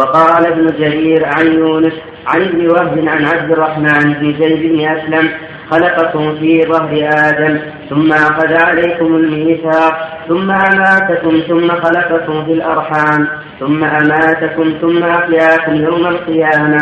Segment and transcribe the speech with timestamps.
[0.00, 1.92] وقال ابن جرير عن يونس
[2.26, 5.30] عن ابن وهب عن عبد الرحمن بن زيد بن أسلم
[5.70, 7.58] خلقكم في ظهر آدم
[7.90, 13.28] ثم أخذ عليكم الميثاق ثم أماتكم ثم خلقكم في الأرحام
[13.60, 16.78] ثم أماتكم ثم أحياكم يوم القيامة.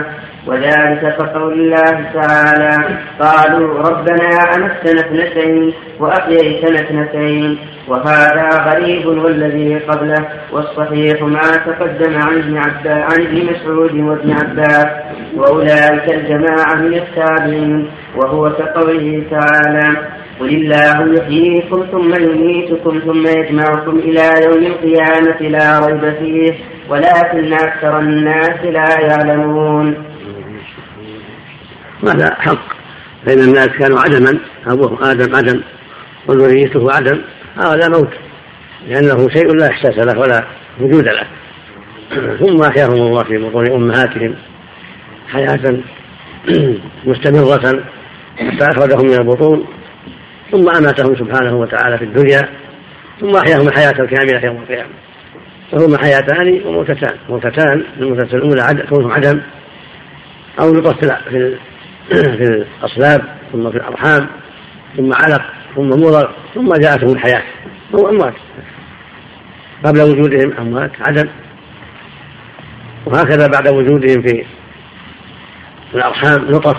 [0.46, 7.58] وذلك كقول الله تعالى قالوا ربنا أمتنا اثنتين وأحييتنا اثنتين
[7.88, 14.86] وهذا غريب والذي قبله والصحيح ما تقدم عن ابن عباس عن ابن مسعود وابن عباس.
[15.36, 19.96] وأولئك الجماعة من التابعين وهو كقوله تعالى
[20.40, 26.52] قل الله يحييكم ثم يميتكم ثم يجمعكم إلى يوم القيامة لا ريب فيه
[26.88, 29.94] ولكن أكثر الناس لا يعلمون.
[32.02, 32.68] هذا حق
[33.26, 35.62] فإن الناس كانوا عدما أبوهم آدم عدم
[36.26, 37.20] وذريته عدم
[37.56, 38.10] هذا موت
[38.88, 40.44] لأنه شيء لا إحساس له ولا
[40.80, 41.26] وجود له.
[42.40, 44.34] ثم أحياهم الله في بطون أمهاتهم.
[45.28, 45.80] حياة
[47.04, 47.84] مستمرة
[48.36, 49.66] حتى أخرجهم من البطون
[50.50, 52.48] ثم أماتهم سبحانه وتعالى في الدنيا
[53.20, 54.90] ثم أحياهم الحياة الكاملة يوم القيامة.
[55.72, 57.14] فهما حياتان وموتتان.
[57.28, 59.40] موتتان الموتة الأولى كونهم عدم
[60.60, 61.56] أو نطف في
[62.12, 64.26] في الأصلاب ثم في الأرحام
[64.96, 65.42] ثم علق
[65.76, 67.42] ثم مضغ ثم جاءتهم الحياة.
[67.94, 68.34] هم أموات.
[69.84, 71.28] قبل وجودهم أموات عدم.
[73.06, 74.44] وهكذا بعد وجودهم في
[75.94, 76.76] الأرحام نطف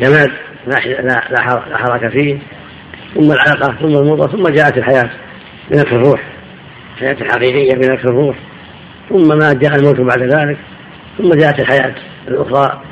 [0.00, 0.32] جماد
[0.66, 2.38] لا حركة فيه
[3.14, 5.10] ثم العلقة ثم المضغة ثم جاءت الحياة
[5.70, 6.22] بنفس الروح
[6.94, 8.36] الحياة الحقيقية بنفس الروح
[9.08, 10.58] ثم ما جاء الموت بعد ذلك
[11.18, 11.94] ثم جاءت الحياة
[12.28, 12.82] الأخرى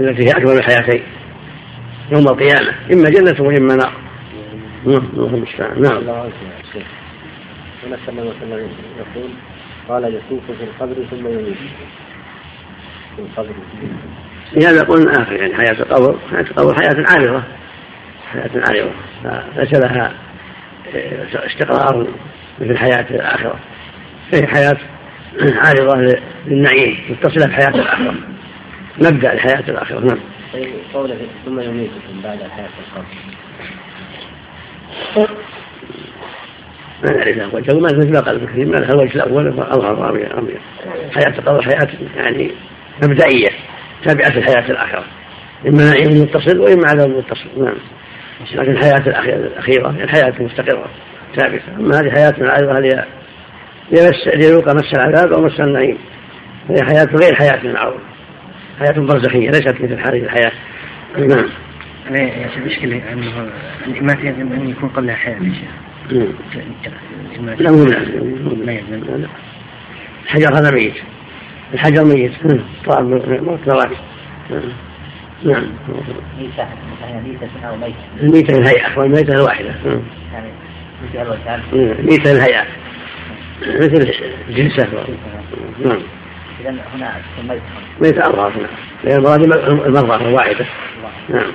[0.00, 1.02] التي هي أكبر الحياتين
[2.12, 3.92] يوم القيامة إما جنة وإما نار.
[4.86, 5.02] نعم
[5.82, 6.04] نعم.
[7.86, 9.30] هنا الله عليه وسلم يقول
[9.88, 11.56] قال يسوق في القبر ثم يميت
[14.52, 17.42] لهذا قلنا آخر يعني حياة القبر حياة القبر حياة عارضة
[18.32, 18.90] حياة عارضة
[19.56, 20.12] ليس لها
[21.34, 22.06] استقرار
[22.60, 23.58] مثل حياة الآخرة
[24.32, 24.76] هي حياة
[25.40, 28.14] عارضة للنعيم متصلة بحياة الآخرة
[29.02, 30.18] نبدأ الحياة الآخرة نعم
[30.52, 33.04] طيب قوله ثم يميتكم بعد الحياة القبر
[37.04, 40.58] ما نعرف له وجه ما مثل ما قال ابن كثير ما الوجه الأول اظهر رامية
[41.14, 42.50] حياة القبر حياة يعني
[43.02, 43.50] مبدئية
[44.04, 45.04] تابعة الحياة الآخرة
[45.68, 47.76] إما نعيم متصل وإما عذاب متصل نعم.
[48.54, 50.90] لكن الحياة الأخيرة هي الحياة المستقرة
[51.36, 51.76] ثابتة.
[51.78, 53.04] أما هذه حياة العذاب
[53.90, 55.98] يمس ليذوق مس العذاب أو مس النعيم؟
[56.68, 58.00] هي حياة غير حياة المعروف
[58.78, 60.52] حياة برزخية ليست مثل هذه الحياة.
[61.18, 61.48] نعم.
[62.10, 63.50] يا شيخ مشكلة أنه
[64.00, 65.70] ما في أن يكون قبلها حياة يا شيخ.
[66.12, 67.56] نعم.
[67.58, 67.84] لا مو
[68.64, 69.26] لا يلزم
[70.24, 70.94] الحجر هذا ميت.
[71.74, 72.32] الحجر ميت.
[72.86, 73.04] طاب
[73.42, 73.96] موت ذواتي
[75.44, 75.62] نعم.
[76.38, 76.66] ميتة.
[77.24, 78.98] ميتة ميتة الميتة الهيئة.
[78.98, 79.74] والميتة الواحدة.
[80.32, 80.48] يعني
[82.02, 82.64] ميتة الهيئة.
[83.62, 84.12] مثل
[84.48, 84.88] الجنسة
[85.84, 85.98] نعم.
[86.60, 87.62] إذا هنا الميت.
[88.00, 88.48] ميت أربعة.
[88.48, 88.66] نعم.
[89.04, 89.42] لأن المراد
[89.86, 90.66] المرضى الواحدة
[91.28, 91.52] نعم.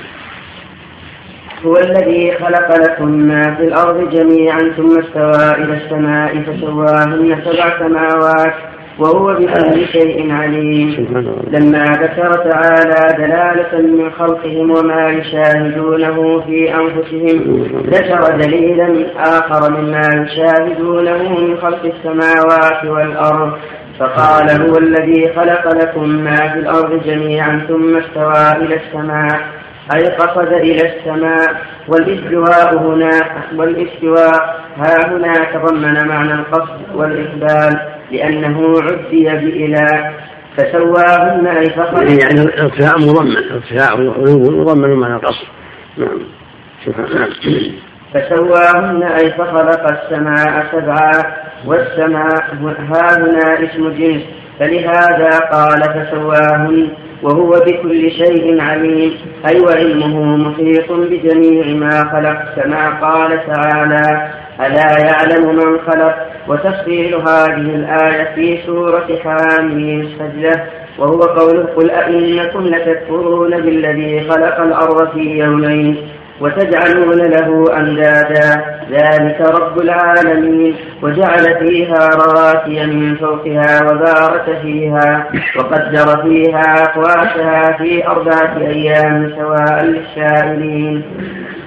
[1.66, 8.56] هو الذي خلق لكم ما في الأرض جميعا ثم استوى إلى السماء فسواهن سبع سماوات.
[9.00, 11.08] وهو بكل شيء عليم.
[11.48, 21.40] لما ذكر تعالى دلالة من خلقهم وما يشاهدونه في أنفسهم ذكر دليلا آخر مما يشاهدونه
[21.40, 23.52] من خلق السماوات والأرض.
[24.00, 29.40] فقال هو الذي خلق لكم ما في الأرض جميعا ثم استوى إلى السماء
[29.96, 31.56] أي قصد إلى السماء.
[31.88, 33.12] والاستواء هنا
[33.56, 37.99] والاستواء ها هنا تضمن معنى القصد والإقبال.
[38.12, 40.14] لأنه عدي بإله
[40.58, 45.48] فسواهن أي فخلق يعني الارتفاع مضمن ارتفاع مضمن معنى القصد
[45.98, 46.20] نعم.
[46.88, 47.30] نعم.
[48.14, 51.12] فسواهن أي فخلق السماء سبعا
[51.66, 52.44] والسماء
[52.80, 54.22] ها هنا اسم جنس.
[54.60, 56.90] فلهذا قال فسواهن
[57.24, 59.14] وهو بكل شيء عليم.
[59.48, 62.56] أي وعلمه محيط بجميع ما خلق.
[62.56, 70.64] كما قال تعالى ألا يعلم من خلق؟ وتفصيل هذه الآية في سورة حاميم السجدة
[71.00, 75.98] وهو قوله قل أئنكم لتكفرون بالذي خلق الأرض في يومين
[76.42, 78.80] وتجعلون له أندادا.
[78.92, 88.58] ذلك رب العالمين وجعل فيها رواسي من فوقها وبارك فيها وقدر فيها أقواتها في أربعة
[88.58, 91.04] أيام سواء للسائلين.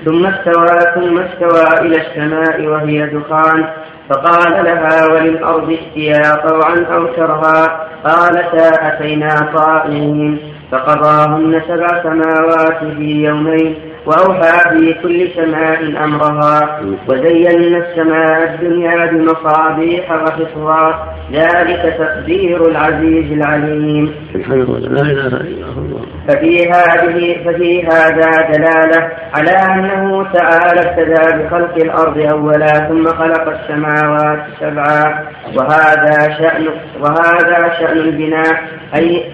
[0.04, 3.64] ثم استوى ثم استوى إلى السماء وهي دخان
[4.08, 10.38] فقال لها وللأرض ائتيا طوعا أو كرها قالتا أتينا طائعين
[10.72, 21.14] فقضاهن سبع سماوات في يومين وأوحى في كل سماء أمرها وزينا السماء الدنيا بمصابيح وحفظا
[21.32, 24.14] ذلك تقدير العزيز العليم.
[24.34, 26.02] لا إله إلا الله.
[26.28, 34.46] ففي هذه ففي هذا دلالة على أنه تعالى ابتدى بخلق الأرض أولا ثم خلق السماوات
[34.60, 35.24] سبعا.
[35.56, 36.68] وهذا شأن
[37.00, 38.62] وهذا شأن البناء
[38.94, 39.24] أي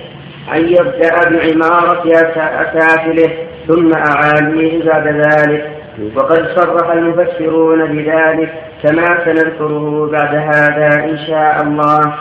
[0.53, 2.03] أن يبدأ بعمارة
[2.37, 3.48] أسافله.
[3.69, 5.71] ثم أعاليه بعد ذلك.
[6.17, 12.15] وقد صرح المفسرون بذلك كما سنذكره بعد هذا إن شاء الله.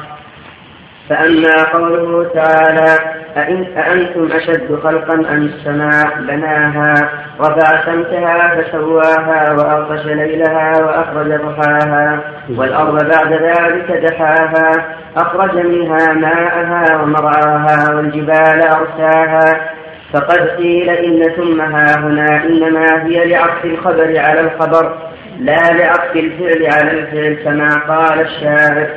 [1.10, 6.94] فأما قوله تعالى أأنتم أشد خلقا أم السماء بناها
[7.40, 12.20] رفع سمكها فسواها وأغطش ليلها وأخرج ضحاها
[12.58, 14.72] والأرض بعد ذلك دحاها
[15.18, 19.70] أخرج منها ماءها ومرعاها والجبال أرساها
[20.14, 24.98] فقد قيل إن ثم ها هنا إنما هي لعطف الخبر على الخبر
[25.40, 28.88] لا لعطف الفعل على الفعل كما قال الشاعر.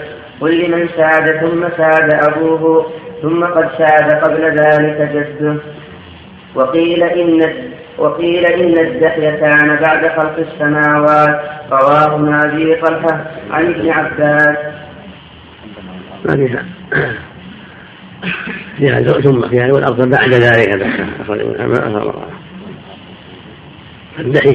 [0.41, 2.93] قل لمن ساد ثم ساد أبوه
[3.23, 5.57] ثم قد ساد قبل ذلك جده.
[6.55, 7.53] وقيل إن
[7.99, 11.41] وقيل إن الدحية كان بعد خلق السماوات.
[11.73, 14.57] رواه نبي طلحة عن ابن عباس.
[19.23, 22.15] ثم فيها والأرض بعد ذلك دحاها أخرج منها ماءها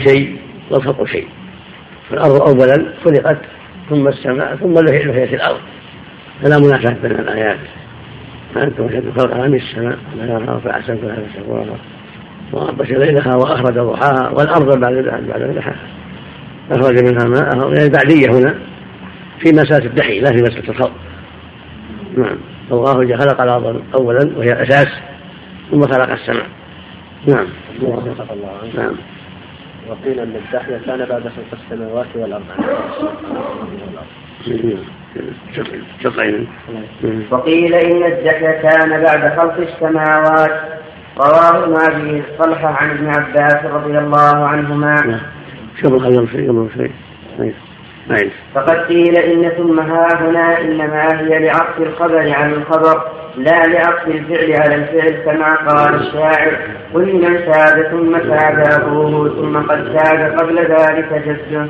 [0.07, 0.37] شيء
[0.71, 1.27] والخلق شيء.
[2.09, 3.37] فالأرض أولا خلقت
[3.89, 5.59] ثم السماء ثم لحيت الأرض.
[6.41, 7.59] فلا منافاة بين الآيات.
[8.55, 11.77] فأنتم أشد خلقها من السماء بناها فأحسنتها فسواها
[12.53, 14.93] وأغطش ليلها وأخرج ضحاها والأرض بعد
[15.29, 15.87] بعد ضحاها
[16.71, 18.55] أخرج منها ماءها يعني بعدية هنا
[19.39, 20.91] في مسألة الدحي لا في مسألة الخلق.
[22.17, 22.37] نعم.
[22.71, 24.87] الله خلق الأرض أولا وهي الأساس
[25.71, 26.45] ثم خلق السماء.
[27.27, 27.47] نعم.
[28.77, 28.95] نعم.
[29.89, 32.43] وقيل أن الدحية كان بعد خلق السماوات والأرض.
[37.31, 40.61] وقيل إن الدحية كان بعد خلق السماوات.
[41.17, 45.19] رواه ما به طلحة عن ابن عباس رضي الله عنهما.
[45.81, 46.91] شوف الخير شيء قبل شيء
[48.55, 53.01] فقد قيل إن ثم ها هنا إنما هي لعطف الخبر على الخبر
[53.37, 56.57] لا لعطف الفعل على الفعل كما قال الشاعر
[56.93, 61.67] قل من ساد ثم ساد أبوه ثم قد ساد قبل ذلك جده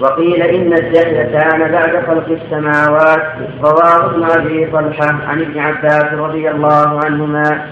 [0.00, 3.32] وقيل إن الدهر كان بعد خلق السماوات
[3.62, 7.66] رواه ابن أبي طلحة عن ابن عباس رضي الله عنهما.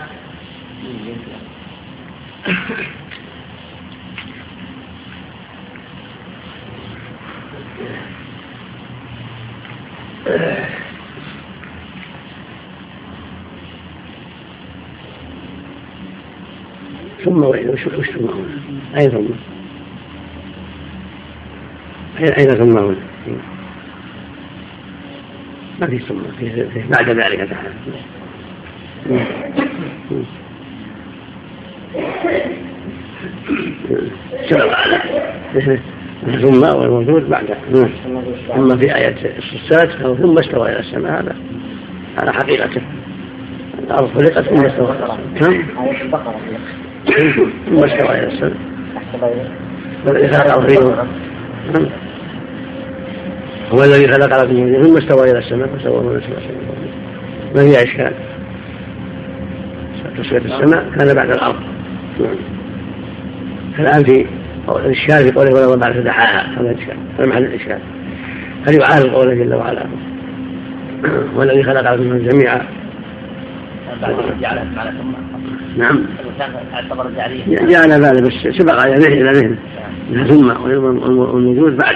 [17.24, 18.28] ثم وش ثم
[18.96, 19.26] أين ثم؟
[22.20, 22.96] أين ثم هنا؟
[25.80, 27.72] ما في ثم في بعد ذلك تعالى
[36.24, 37.44] ثم والموجود بعد
[38.56, 41.12] ثم في آية الصفات ثم استوى إلى السماء.
[41.20, 41.36] هذا
[42.18, 42.80] على حقيقته.
[43.78, 44.96] الأرض خلقت ثم استوى.
[45.40, 45.62] كم؟
[47.66, 48.56] ثم استوى إلى السماء.
[50.06, 50.70] الأرض
[53.72, 55.68] هو الذي خلق لكم ثم استوى إلى السماء.
[55.68, 56.42] فسوى من السماء
[57.54, 58.12] ما فيها إشكال؟
[60.18, 60.90] تسوية السماء.
[60.98, 61.60] كان بعد الأرض.
[63.78, 64.26] الآن في
[64.68, 66.60] الإشكال في قوله ولو بعد دحاها.
[66.60, 66.96] هذا الإشكال.
[67.18, 67.78] هذا محل الإشكال.
[68.66, 69.86] هل يعارض قوله جل وعلا؟
[71.36, 72.62] والذي خلق لكم جميعا
[75.76, 76.06] نعم.
[77.48, 79.56] جعل ذلك بس سبق على ذهن إلى ذهن.
[80.28, 81.94] ثم والوجود بعد.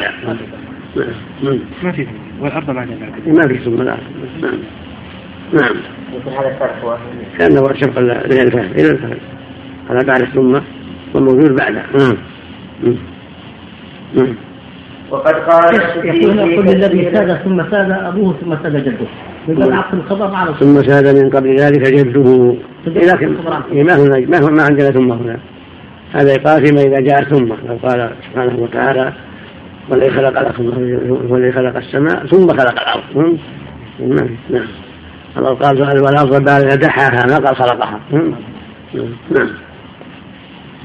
[1.82, 2.06] ما في
[2.40, 2.88] والأرض بعد
[3.26, 3.96] ما في ثم لا.
[4.42, 4.52] نعم.
[5.52, 5.76] نعم.
[6.26, 6.96] هذا الفرق هو
[7.38, 8.70] كانه شرق إلى الفهم.
[8.72, 9.18] إلى الفهم.
[9.90, 10.60] هذا بعد ثم
[11.14, 12.16] والموجود بعده نعم نعم.
[15.10, 19.06] وقد قال يقول يقول الذي ساد ثم ساد أبوه ثم ساد جده؟
[19.48, 22.54] يقول عقد الخبر على ثم ساد من قبل ذلك جده.
[22.86, 23.36] لكن
[23.84, 25.38] ما هنا ما هو ما عندنا ثم هنا.
[26.12, 29.12] هذا يقال فيما إذا جاء ثم لو قال سبحانه وتعالى
[29.88, 30.66] والذي خلق لكم
[31.30, 33.38] والذي خلق السماء ثم خلق الأرض.
[34.00, 34.66] نعم نعم.
[35.36, 38.00] الله قال والارض بعد دحاها ما قال خلقها.
[39.30, 39.50] نعم.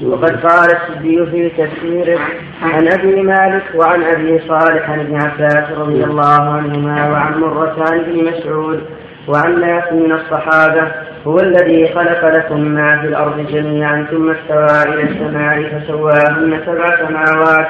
[0.02, 2.18] وقد قال السدي في تفسيره
[2.62, 8.00] عن أبي مالك وعن أبي صالح عن ابن عباس رضي الله عنهما وعن مرة عن
[8.00, 8.82] ابن مسعود
[9.28, 10.92] وعن ناس من الصحابة
[11.26, 17.68] هو الذي خلق لكم ما في الأرض جميعا ثم استوى إلى السماء فسواهن سبع سماوات.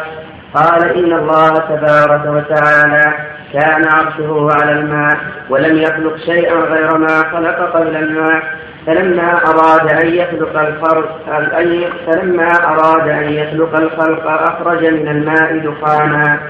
[0.55, 5.17] قال إن الله تبارك وتعالى كان عرشه على الماء
[5.51, 8.43] ولم يخلق شيئا غير ما خلق قبل الماء.
[8.87, 11.11] فلما أراد أن يخلق الخلق
[12.07, 16.41] فلما أراد أن يخلق الخلق أخرج من الماء دخانا.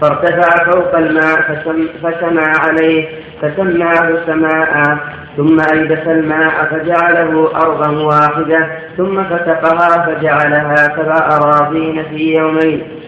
[0.00, 1.62] فارتفع فوق الماء
[2.02, 3.08] فسم عليه
[3.42, 4.98] فسماه سماء.
[5.36, 13.01] ثم ألبس الماء فجعله أرضا واحدة ثم فتقها فجعلها سبع أراضين في يومين.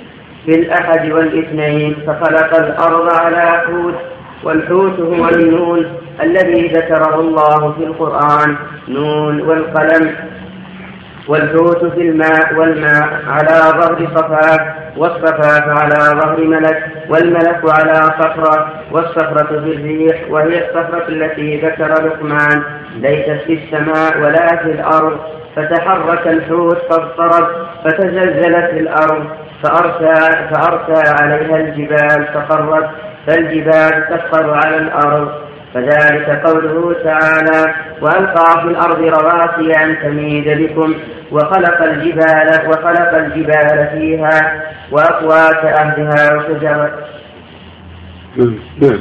[0.46, 3.94] في الأحد والإثنين فخلق الأرض على حوت
[4.44, 5.86] والحوت هو النون
[6.22, 8.56] الذي ذكره الله في القرآن
[8.88, 10.14] نون والقلم
[11.28, 19.46] والحوت في الماء والماء على ظهر صفاء والصفاء على ظهر ملك والملك على صخرة والصخرة
[19.46, 22.62] في الريح وهي الصخرة التي ذكر لقمان
[22.96, 25.18] ليست في السماء ولا في الأرض
[25.56, 27.48] فتحرك الحوت فاضطرب
[27.84, 29.26] فتزلزلت الأرض.
[29.64, 32.90] فأرسى, فأرسى عليها الجبال فقرت
[33.26, 35.44] فالجبال تسقط على الأرض.
[35.74, 40.94] فذلك قوله تعالى وألقى في الأرض رواسي أن تميد بكم
[41.32, 46.90] وخلق الجبال وخلق الجبال فيها وأقوات أهلها وشجر
[48.36, 49.00] نعم.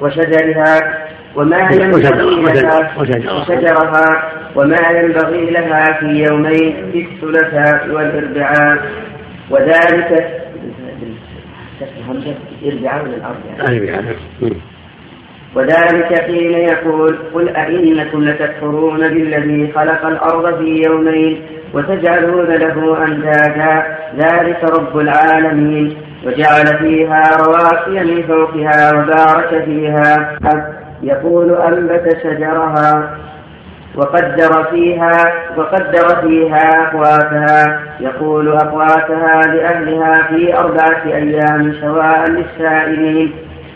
[0.00, 0.98] وشجرها
[1.34, 4.22] وما ينبغي لها وشجرها
[4.56, 8.78] وما ينبغي لها في يومين في الثلاثاء والأربعاء.
[9.50, 10.40] وذلك
[13.06, 13.80] للأرض يعني.
[15.54, 21.42] وذلك حين يقول قل أئنكم لتكفرون بالذي خلق الأرض في يومين
[21.74, 25.96] وتجعلون له أندادا؟ ذلك رب العالمين.
[26.26, 30.38] وجعل فيها رواسي من فوقها وبارك فيها.
[31.02, 33.16] يقول أنبت شجرها.
[33.96, 37.80] وقدر فيها وقدر فيها أقواتها.
[38.00, 43.32] يقول أقواتها لأهلها في أربعة أيام سواء للسائلين.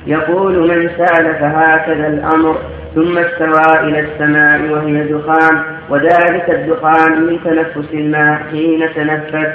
[0.07, 2.57] يقول من سأل فهكذا الأمر.
[2.95, 9.53] ثم استوى إلى السماء وهي دخان وذلك الدخان من تنفس الماء حين تنفس.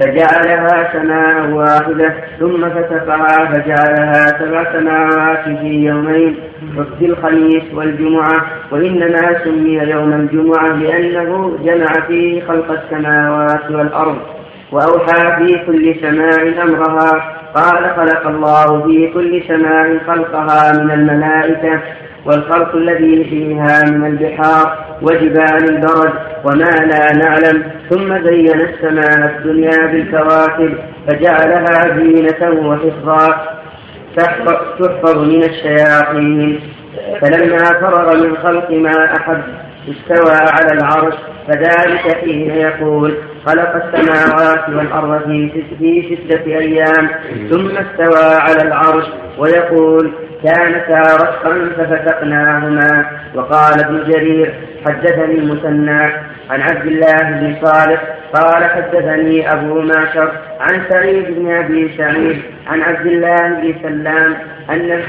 [0.00, 6.36] فجعلها سماء واحدة ثم فتقها فجعلها سبع سماوات في يومين
[6.98, 14.18] في الخميس والجمعة وإنما سمي يوم الجمعة لأنه جمع فيه خلق السماوات والأرض
[14.72, 21.80] وأوحى في كل سماء أمرها قال خلق الله في كل سماء خلقها من الملائكة
[22.26, 26.12] والخلق الذي فيها من البحار وجبال البرد
[26.44, 27.64] وما لا نعلم.
[27.90, 30.74] ثم زين السماء الدنيا بالكواكب
[31.08, 33.26] فجعلها زينة وحفظا.
[34.16, 36.60] تحفظ من الشياطين.
[37.20, 39.42] فلما فرغ من خلق ما أحب
[39.88, 41.14] استوى على العرش.
[41.48, 43.14] فذلك حين يقول
[43.46, 45.28] خلق السماوات والأرض
[45.78, 47.08] في ستة أيام.
[47.50, 49.06] ثم استوى على العرش
[49.38, 50.12] ويقول
[50.44, 53.06] كانتا رشقا ففتقناهما.
[53.34, 54.54] وقال ابن جرير
[54.86, 56.02] حدثني المثنى
[56.50, 58.02] عن عبد الله بن صالح
[58.34, 64.36] قال حدثني أبو معشر عن سعيد بن أبي سعيد عن عبد الله بن سلام
[64.70, 65.02] أن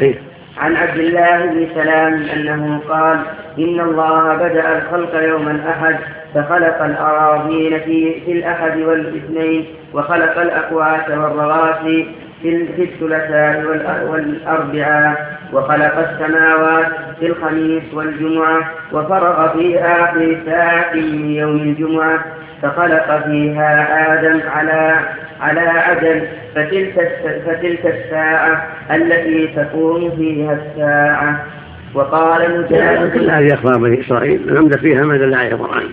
[0.57, 3.19] عن عبد الله بن سلام أنه قال
[3.59, 5.95] إن الله بدأ الخلق يوم الأحد
[6.33, 12.07] فخلق الأراضين في, في الأحد والاثنين وخلق الأقوات والرواسي
[12.41, 13.65] في الثلاثاء
[14.09, 15.40] والأربعاء.
[15.53, 16.87] وخلق السماوات
[17.19, 22.25] في الخميس والجمعة وفرغ في آخر ساعة من يوم الجمعة
[22.61, 24.99] فخلق فيها آدم على
[25.41, 27.11] على عدل فتلك
[27.45, 31.45] فتلك الساعة التي تكون فيها الساعة.
[31.93, 35.83] وقال مجاهد كل هذه أخبار بني إسرائيل العمدة فيها ما دل عليه القرآن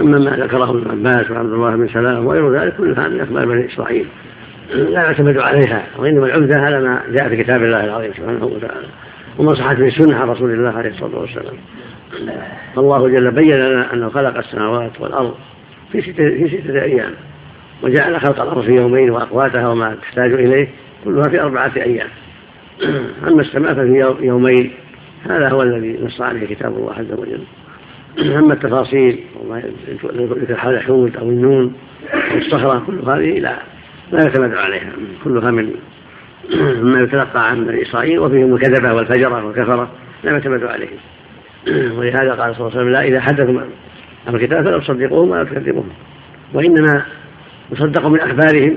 [0.00, 3.66] أما ما ذكره ابن عباس وعبد الله بن سلام وغير ذلك كل هذه أخبار بني
[3.66, 4.06] إسرائيل.
[4.74, 8.86] لا يعتمد عليها وإنما العمدة على ما جاء في كتاب الله العظيم سبحانه وتعالى
[9.38, 11.54] وما صحت من السنة عن رسول الله عليه الصلاة والسلام.
[12.76, 15.34] فالله جل بين لنا أنه خلق السماوات والأرض
[15.92, 17.12] في ستة, في ستة أيام
[17.82, 20.68] وجعل خلق الأرض في يومين وأقواتها وما تحتاج إليه
[21.04, 22.08] كلها في أربعة أيام.
[23.28, 24.72] أما السماء ففي يومين
[25.30, 27.40] هذا هو الذي نص عليه كتاب الله عز وجل.
[28.36, 29.62] أما التفاصيل وما
[30.14, 31.72] ذكر حول الحوت أو النون
[32.14, 33.56] أو الصخرة كل هذه لا.
[34.12, 34.92] لا يعتمد عليها.
[35.24, 35.72] كلها من
[36.54, 39.88] مما يتلقى عن بني إسرائيل وفيهم الكذبة والفجرة والكفرة
[40.24, 40.98] لا يعتمد عليهم
[41.98, 43.60] ولهذا قال صلى الله عليه وسلم لا إذا حدثوا
[44.26, 45.88] عن الكتاب فلا تصدقوهم ولا تكذبوهم.
[46.54, 47.02] وإنما
[47.72, 48.76] يصدق من أخبارهم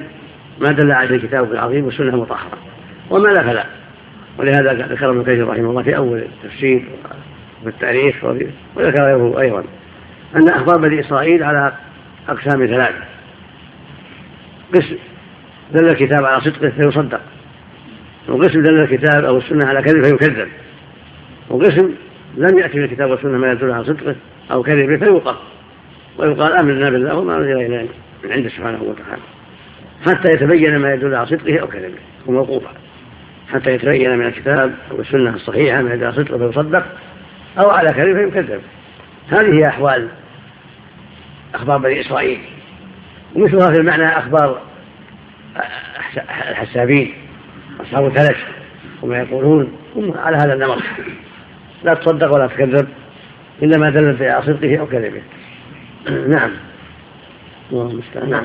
[0.60, 2.58] ما دل عليه الكتاب العظيم والسنة المطهرة.
[3.10, 3.66] وما لا فلا.
[4.38, 6.86] ولهذا ذكر ابن كثير رحمه الله في أول التفسير
[7.62, 8.24] وفي التاريخ
[8.76, 9.64] وذكر أيضا
[10.36, 11.74] أن أخبار بني إسرائيل على
[12.30, 13.04] أقسام ثلاثة.
[14.76, 14.98] قسم
[15.74, 17.22] دل الكتاب على صدقه فيصدق.
[18.28, 20.48] وقسم دل الكتاب أو السنة على كذب فيكذب.
[21.50, 21.94] وقسم
[22.38, 24.16] لم يأتي في الكتاب والسنة ما يدل على صدقه
[24.52, 25.36] أو كذبه فيوقف.
[26.18, 27.86] ويقال آمنا بالله وما أنزل إلينا
[28.24, 29.22] من عنده سبحانه وتعالى.
[30.08, 31.98] حتى يتبين ما يدل على صدقه أو كذبه
[32.28, 32.72] وموقوفا
[33.54, 36.86] حتى يتبين من الكتاب والسنة الصحيحة ما يدل على صدقه فيصدق
[37.60, 38.62] أو على كذبه فيكذب.
[39.30, 40.08] هذه هي أحوال
[41.56, 42.40] أخبار بني إسرائيل.
[43.36, 44.62] ومثلها في المعنى أخبار
[46.50, 47.13] الحسابين
[47.82, 48.38] أصحاب الفلك
[49.01, 50.78] وما يقولون هم على هذا النمط
[51.84, 52.88] لا تصدق ولا تكذب
[53.62, 55.22] إلا ما دلت على صدقه أو كذبه.
[56.28, 56.51] نعم.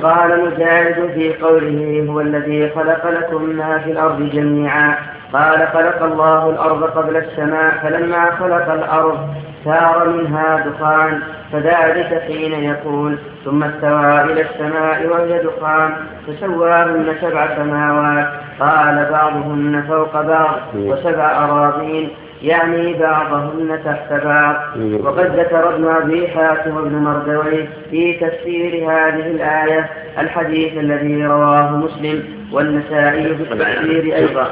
[0.02, 4.97] قال مجاهد في قوله هو الذي خلق لكم ما في الأرض جميعا.
[5.33, 11.23] قال خلق الله الأرض قبل السماء فلما خلق الأرض سار منها دخان.
[11.54, 15.90] فذلك حين يقول ثم استوى إلى السماء وهي دخان
[16.26, 18.28] فسواهن سبع سماوات.
[18.61, 22.08] قال بعضهن فوق بعض وسبع أراضين
[22.42, 24.56] يعني بعضهن تحت بعض.
[25.04, 32.25] وقد ذكر ابن أبي حاتم وابن مردوي في تفسير هذه الآية الحديث الذي رواه مسلم
[32.52, 34.46] والنسائي في التفسير أيضا.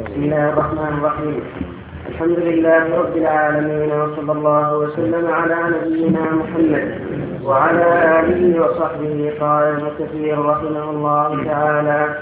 [0.00, 1.42] بسم الله الرحمن الرحيم.
[2.08, 7.00] الحمد لله رب العالمين وصلى الله وسلم على نبينا محمد
[7.44, 7.86] وعلى
[8.20, 12.14] آله وصحبه قال ابن كثير رحمه الله تعالى.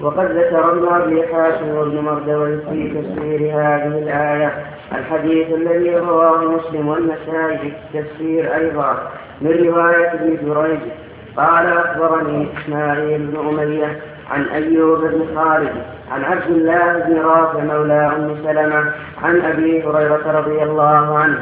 [0.00, 4.50] وقد ذكر ابن حاتم وابن مردوي في تفسير هذه الآية.
[4.98, 8.92] الحديث الذي رواه مسلم والنسائي في التفسير أيضا
[9.40, 10.80] من رواية ابن جريج.
[11.36, 14.00] قال أخبرني إسماعيل بن أمية
[14.30, 18.92] عن أيوب بن خالد عن عبد الله بن رافع مولى أم سلمة
[19.22, 21.38] عن أبي هريرة رضي الله عنه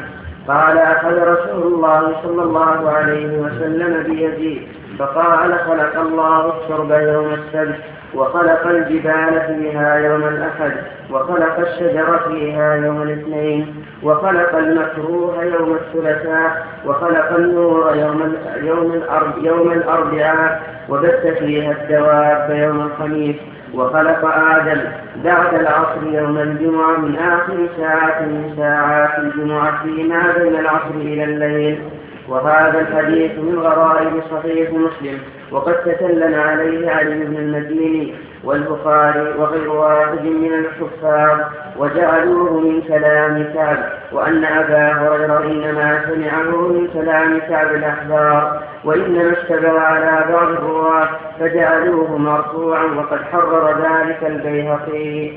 [0.49, 7.81] قال أخذ رسول الله صلى الله عليه وسلم بيدي فقال خلق الله الشرب يوم السبت
[8.15, 10.73] وخلق الجبال فيها يوم الأحد
[11.11, 19.73] وخلق الشجر فيها يوم الاثنين وخلق المكروه يوم الثلاثاء وخلق النور يوم يوم الأرض يوم
[19.73, 23.37] الأربعاء وبث فيها الدواب يوم الخميس
[23.75, 24.81] وخلق آدم
[25.25, 31.83] بعد العصر يوم الجمعة من آخر ساعة من ساعات الجمعة فيما بين العصر إلى الليل.
[32.29, 35.19] وهذا الحديث من غرائب صحيح مسلم
[35.51, 41.39] وقد تكلم عليه علي بن المديني والبخاري وغير واحد من الحفاظ
[41.79, 43.79] وجعلوه من كلام كعب
[44.13, 51.09] وأن أبا هريرة إنما سمعه من كلام كعب الأحبار وإنما اشتبه على بعض الرواة
[51.41, 55.33] فجعلوه مرفوعا وقد حرر ذلك البيهقي.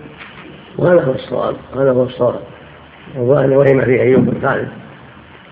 [0.77, 2.39] وهذا هو الصواب هذا هو الصواب
[3.17, 4.86] وأن وهم في أيوب بن خالد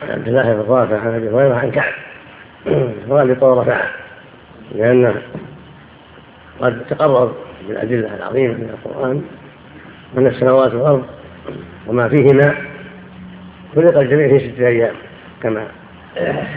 [0.02, 1.94] عبد الله بن رافع عن أبي هريرة عن كعب.
[3.08, 3.90] وهذا طور رفعه
[4.76, 5.16] لأنه
[6.62, 7.34] قد تقرر
[7.68, 9.24] بالأدلة العظيمة من القرآن
[10.18, 11.06] أن السماوات والأرض
[11.88, 12.56] وما فيهما
[13.76, 14.96] خلق الجميع في ستة أيام
[15.44, 15.68] كما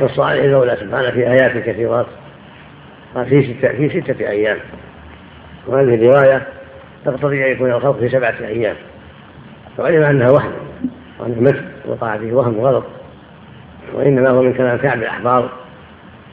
[0.01, 2.07] نص عليه المولى سبحانه في آيات كثيرات
[3.15, 4.57] قال في ستة في ستة أيام.
[5.67, 6.47] وهذه الرواية
[7.05, 8.77] تقتضي أن يكون الخلق في سبعة أيام.
[9.79, 10.53] وعلم أنها وهم
[11.19, 12.85] وأنه مثل وقع فيه وهم وغلط.
[13.95, 15.51] وإنما هو من كلام كعب الأحبار.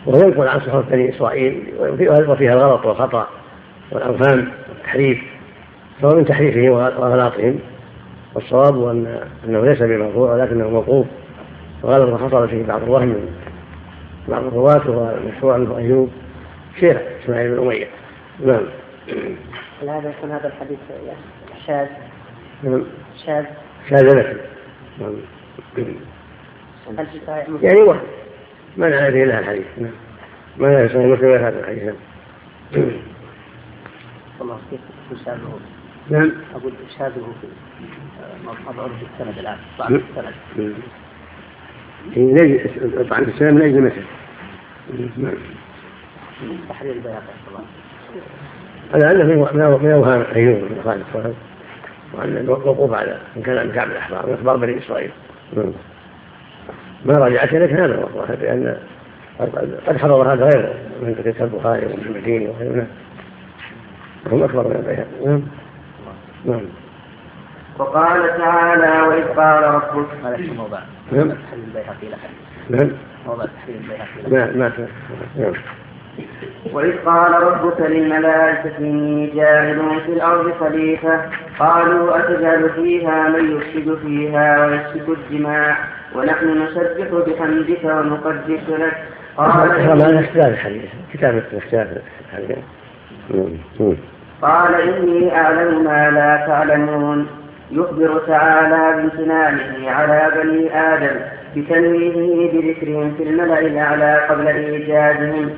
[0.06, 1.74] وهو ينقل عن صحف بني إسرائيل
[2.30, 3.28] وفيها الغلط والخطأ
[3.92, 5.24] والأوهام والتحريف
[6.02, 7.60] فهو من تحريفهم وغلاطهم.
[8.36, 11.06] والصواب أن أنه ليس بمرفوع ولكنه موقوف.
[11.84, 13.36] وغلط حصل فيه بعض الوهم من
[14.28, 16.10] بعض الرواة وهو مشروع عنه أيوب
[16.80, 17.88] شيخ إسماعيل بن أمية.
[18.46, 18.64] نعم.
[19.82, 20.80] هل هذا يكون هذا الحديث
[21.68, 21.88] شاذ؟
[22.64, 22.84] نعم.
[23.26, 23.46] شاذ.
[23.90, 24.38] شاذ نفسه
[25.00, 25.16] نعم.
[27.62, 28.00] يعني وهم
[28.78, 29.66] ما نعرف إلا الحديث.
[29.78, 29.92] نعم.
[30.58, 31.94] ما نعرف مسلم هذا الحديث.
[32.72, 32.92] نعم.
[34.42, 34.60] الله
[36.10, 36.32] نعم.
[36.56, 37.48] أقول يشابهه في
[38.46, 40.74] مظهر في السند الآن ضعف السند.
[43.10, 44.02] طعن السند من أجل مثل
[45.18, 45.34] نعم.
[46.70, 47.24] تحرير البياض
[48.96, 49.24] أنه
[49.84, 51.36] من أوهام أيوب بن خالد
[52.14, 55.12] وأن الوقوف على من كلام كعب الأحبار من أخبار بني إسرائيل.
[57.06, 58.78] ما رجعت إليك هذا هو لأن
[59.88, 62.88] قد حضر هذا غيره من كتاب البخاري ومن المديني وغيره
[64.32, 65.26] هم أكبر من البيهقي.
[65.26, 65.42] نعم.
[66.46, 66.66] نعم.
[67.80, 70.80] وقال تعالى وإذ قال ربك هذا في موضع.
[71.12, 71.32] نعم.
[71.54, 72.08] البيهقي
[72.70, 72.92] نعم.
[73.28, 74.88] موضع البيهقي له ما ما
[75.38, 75.54] نعم
[76.74, 81.22] وإذ قال ربك للملائكة إني جاعل في الأرض خليفة.
[81.60, 85.78] قالوا أتجعل فيها من يفسد فيها ويسفك الدماء؟
[86.18, 88.98] ونحن نسبح بحمدك ونقدس لك.
[89.38, 90.90] قال هذا اختلاف الحديث.
[91.14, 91.88] كتاب اختلاف
[93.30, 93.48] نعم.
[93.80, 93.96] نعم.
[94.42, 97.28] قال إني أعلم ما لا تعلمون.
[97.72, 101.20] يخبر تعالى بامتنانه على بني آدم
[101.56, 105.50] بتنويهه بذكرهم في الملأ الأعلى قبل إيجادهم.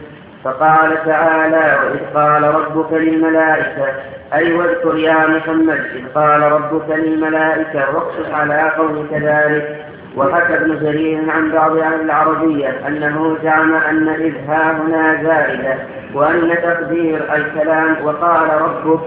[0.43, 3.85] فقال تعالى وإذ قال ربك للملائكة
[4.33, 9.86] أي واذكر يا محمد إذ قال ربك للملائكة واقصص على قومك ذلك.
[10.17, 13.73] وحكى ابن جرير عن بعض أهل العربية أنه زعم
[14.09, 15.75] إذ ها هنا زائدة
[16.13, 18.99] وأن تقدير الكلام وقال ربك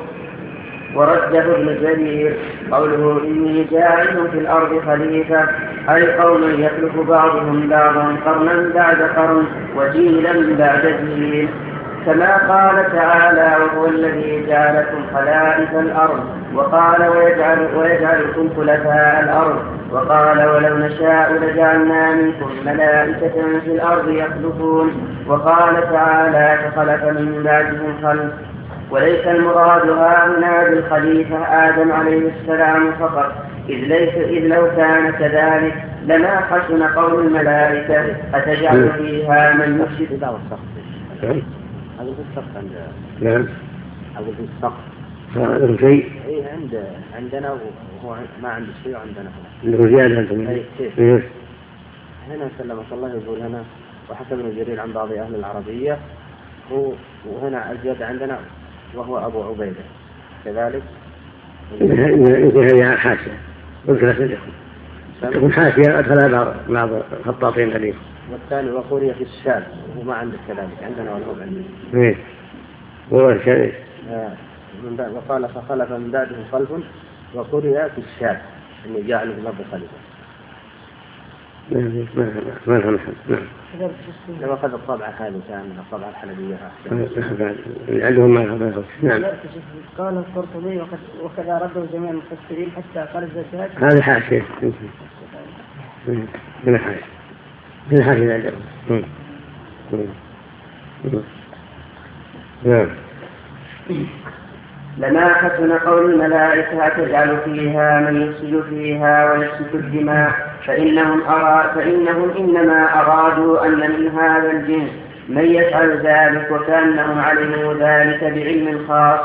[0.95, 2.37] ورده ابن جرير
[2.73, 5.47] قوله إني جاعل في الأرض خليفة
[5.89, 9.45] أي قوم يخلف بعضهم بعضا قرنا بعد قرن
[9.77, 11.49] وجيلا بعد جيل.
[12.07, 19.59] كما قال تعالى وهو الذي جعلكم خلائف الأرض وقال ويجعل ويجعلكم خلفاء الأرض
[19.93, 24.91] وقال ولو نشاء لجعلنا منكم ملائكة في الأرض يخلفون
[25.27, 28.33] وقال تعالى فخلف من بعدهم خلف
[28.91, 31.37] وليس المراد ها هنا بالخليفة
[31.69, 33.33] آدم عليه السلام فقط
[33.69, 35.75] إذ, ليس إذ لو كان كذلك
[36.07, 40.25] لما حسن قول الملائكة أتجعل فيها من يفسد.
[42.01, 42.71] أقول في السقف عند
[43.21, 43.49] نعم.
[44.17, 44.81] أقول في السقف.
[45.37, 46.85] هذا شيء إيه عند
[47.17, 49.31] عندنا وهو ما عنده شيء وعندنا
[49.65, 51.23] هنا عنده زيادة أنتم أي كيف إيه.
[52.29, 53.65] هنا سلمك الله يقول هنا
[54.11, 55.99] وحسب ابن جرير عن بعض أهل العربية
[56.73, 56.93] هو
[57.27, 58.39] وهنا الزيادة عندنا
[58.95, 59.83] وهو أبو عبيدة.
[60.45, 60.83] كذلك.
[61.81, 63.39] يمكن هذه حاشية.
[63.89, 64.37] يمكن
[65.23, 66.89] تكون حاشية أدخلها بعض بعض
[67.21, 67.95] الخطاطين هذه
[68.33, 69.63] والثاني وقري في الشام
[69.97, 71.65] وهو ما عنده كذلك عندنا ولا هو عندنا
[71.95, 72.17] إيه.
[73.13, 73.75] هو الشيء
[74.11, 74.33] آه،
[74.85, 76.69] من بعد وقال فخلف من بعدهم خلف
[77.35, 78.39] وقرئ في الشام
[78.87, 79.93] اني جاعل في الأرض خليفة.
[81.73, 81.81] ما
[82.17, 82.33] ما
[82.67, 83.91] ما لها محل نعم.
[84.43, 86.57] لو أخذ الطبعة هذه كان الطبعة الحلبية
[87.89, 88.85] اللي عندهم ما ما يخص.
[89.03, 89.25] نعم.
[89.99, 93.89] قال القرطبي وقد- وكذا رده جميع المفسرين حتى قال الزكاة.
[93.93, 94.43] هذه حاشية.
[94.63, 94.77] يمكن.
[96.09, 96.27] مم.
[96.65, 97.20] من الحاشية
[97.91, 98.53] من.
[98.91, 99.03] مم.
[101.05, 101.23] مم.
[102.65, 102.89] نعم
[104.99, 110.33] لما حسن قول الملائكة تجعل فيها من يفسد فيها ويسفك الدماء
[110.67, 114.91] فإنهم أرى فإنهم إنما أرادوا أن من هذا الجنس
[115.29, 119.21] من يفعل ذلك وكأنهم علموا ذلك بعلم خاص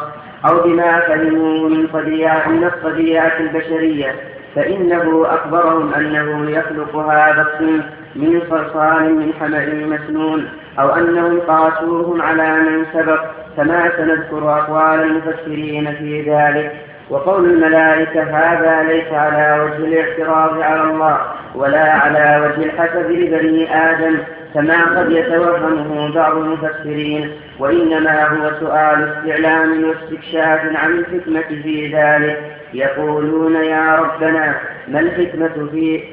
[0.49, 4.15] أو بما فهموا من طبيعة من الطبيعة البشرية
[4.55, 10.47] فإنه أخبرهم أنه يخلق هذا الصنف من صلصال من حمأ مسنون
[10.79, 13.19] أو أنهم قاسوهم على من سبق
[13.57, 16.71] كما سنذكر أقوال المفسرين في ذلك.
[17.09, 21.17] وقول الملائكة هذا ليس على وجه الاعتراض على الله
[21.55, 24.17] ولا على وجه الحسد لبني آدم
[24.53, 27.31] كما قد يتوهمه بعض المفسرين.
[27.59, 32.55] وإنما هو سؤال استعلام واستكشاف عن الحكمة في ذلك.
[32.73, 34.55] يقولون يا ربنا
[34.87, 36.03] ما الحكمة في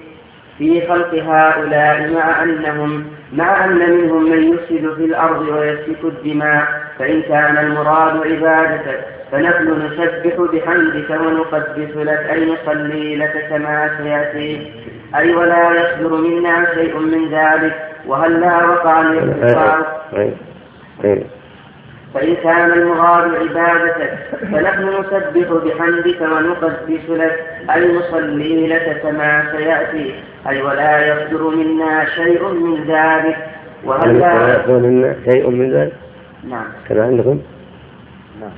[0.58, 6.66] في خلق هؤلاء مع أنهم مع أن منهم من يفسد في الأرض ويسفك الدماء؟
[6.98, 14.72] فإن كان المراد عبادتك فنحن نسبح بحمدك ونقدس لك أي نصلي لك كما سيأتي
[15.16, 17.74] أي ولا يصدر منا شيء من ذلك.
[18.06, 19.02] وهل لا وقع
[21.04, 21.12] إيه.
[21.12, 21.24] إيه.
[22.14, 30.14] فإن كان المراد عبادتك فنحن نسبح بحمدك ونقدس لك أي نصلي لك كما سيأتي.
[30.48, 33.36] أي ولا يصدر منا شيء من ذلك.
[33.84, 35.92] وهل ولا لا يكون منا شيء من ذلك؟
[36.48, 36.64] نعم.
[36.88, 37.40] كذا عندكم
[38.40, 38.50] نعم.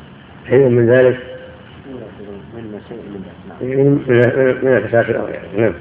[0.49, 1.17] شيء من ذلك؟
[2.57, 3.61] منا شيء من ذلك.
[3.61, 3.79] نعم.
[3.79, 5.49] من من من الفساد الأرض يعني.
[5.57, 5.75] نعم.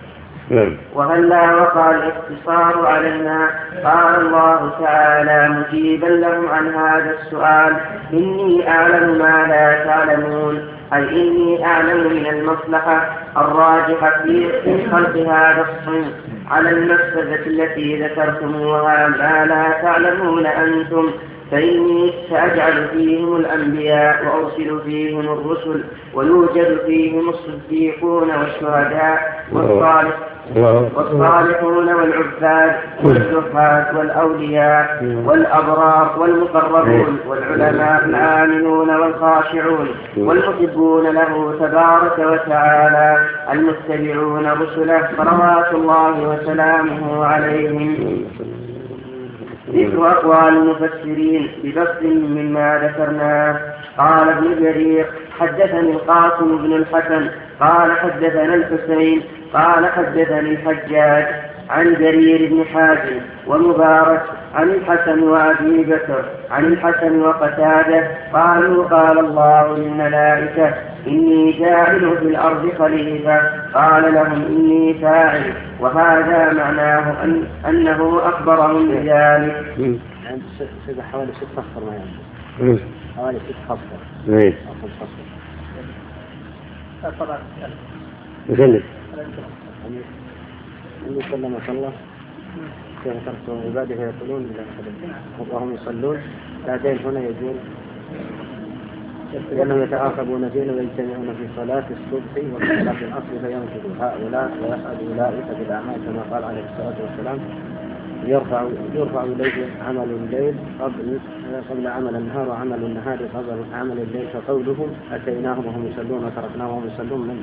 [0.49, 0.77] نعم.
[0.95, 3.49] وهل لا وقع الاقتصار علينا
[3.83, 7.75] قال الله تعالى مجيبا لهم عن هذا السؤال
[8.13, 14.51] إني أعلم ما لا تعلمون أي إني أعلم من المصلحة الراجحة في
[14.91, 16.13] خلق هذا الصنف
[16.51, 21.09] على المفسدة التي ذكرتموها ما لا تعلمون أنتم
[21.51, 33.95] فإني سأجعل فيهم الأنبياء وأرسل فيهم الرسل ويوجد فيهم الصديقون والشهداء والصالح والصالحون والعباد والزهاد
[33.95, 43.17] والأولياء والأبرار والمقربون والعلماء الآمنون والخاشعون والمحبون له تبارك وتعالى
[43.53, 47.95] المتبعون رسله صلوات الله وسلامه عليهم.
[49.73, 53.59] ذكر أقوال المفسرين ببسط مما ذكرناه
[53.97, 55.05] قال ابن جرير
[55.39, 59.21] حدثني القاسم بن الحسن قال حدثنا الحسين
[59.53, 61.25] قال حدثني الحجاج
[61.69, 64.21] عن جرير بن حازم ومبارك
[64.55, 70.73] عن الحسن وأبي بكر عن الحسن وقتادة قالوا قال الله للملائكة
[71.07, 73.39] إني جاعل في الأرض خليفة
[73.73, 79.73] قال لهم إني فاعل وهذا معناه أن أنه اخبرهم بذلك.
[83.15, 84.43] حوالي ست ما.
[84.65, 85.22] حوالي ست.
[87.05, 87.69] إيه.
[88.49, 88.83] مثلث.
[91.07, 91.91] النبي صلى الله عليه وسلم
[93.03, 94.51] كيف تركتم عباده فيقولون
[95.51, 96.17] وهم يصلون
[96.67, 97.55] بعدين هنا يقول
[99.51, 106.21] لأنهم يتعاقبون فينا ويجتمعون في صلاة الصبح وصلاة العصر فينقض هؤلاء ويسعد أولئك بالأعمال كما
[106.31, 107.39] قال عليه الصلاة والسلام
[108.25, 108.63] يرفع
[108.95, 111.19] يرفع إليه عمل الليل قبل
[111.69, 117.19] قبل عمل النهار وعمل النهار قبل عمل الليل فقولهم أتيناهم وهم يصلون وتركناهم وهم يصلون
[117.27, 117.37] من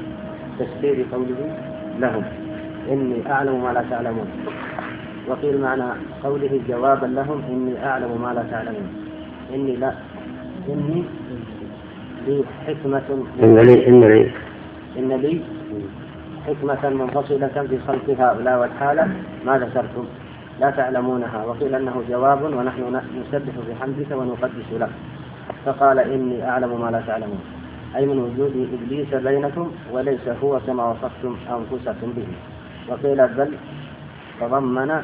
[0.59, 1.57] تسبيح قوله
[1.99, 2.25] لهم.
[2.91, 4.29] إني أعلم ما لا تعلمون.
[5.29, 5.85] وقيل معنى
[6.25, 8.89] قوله جوابا لهم إني أعلم ما لا تعلمون.
[9.55, 9.93] إني لا
[10.69, 11.05] إني
[12.27, 13.09] لي حكمة
[13.43, 14.31] إن لي إن لي.
[14.99, 15.41] إن لي
[16.47, 19.09] حكمة منفصلة في خلق هؤلاء والحالة.
[19.47, 20.05] ما ذكرتم.
[20.61, 24.91] لا تعلمونها وقيل أنه جواب ونحن نسبح بحمدك ونقدس لك.
[25.67, 27.41] فقال إني أعلم ما لا تعلمون.
[27.97, 32.29] أي من وجود إبليس بينكم وليس هو كما وصفتم أنفسكم به.
[32.89, 33.55] وقيل بل
[34.41, 35.03] تضمن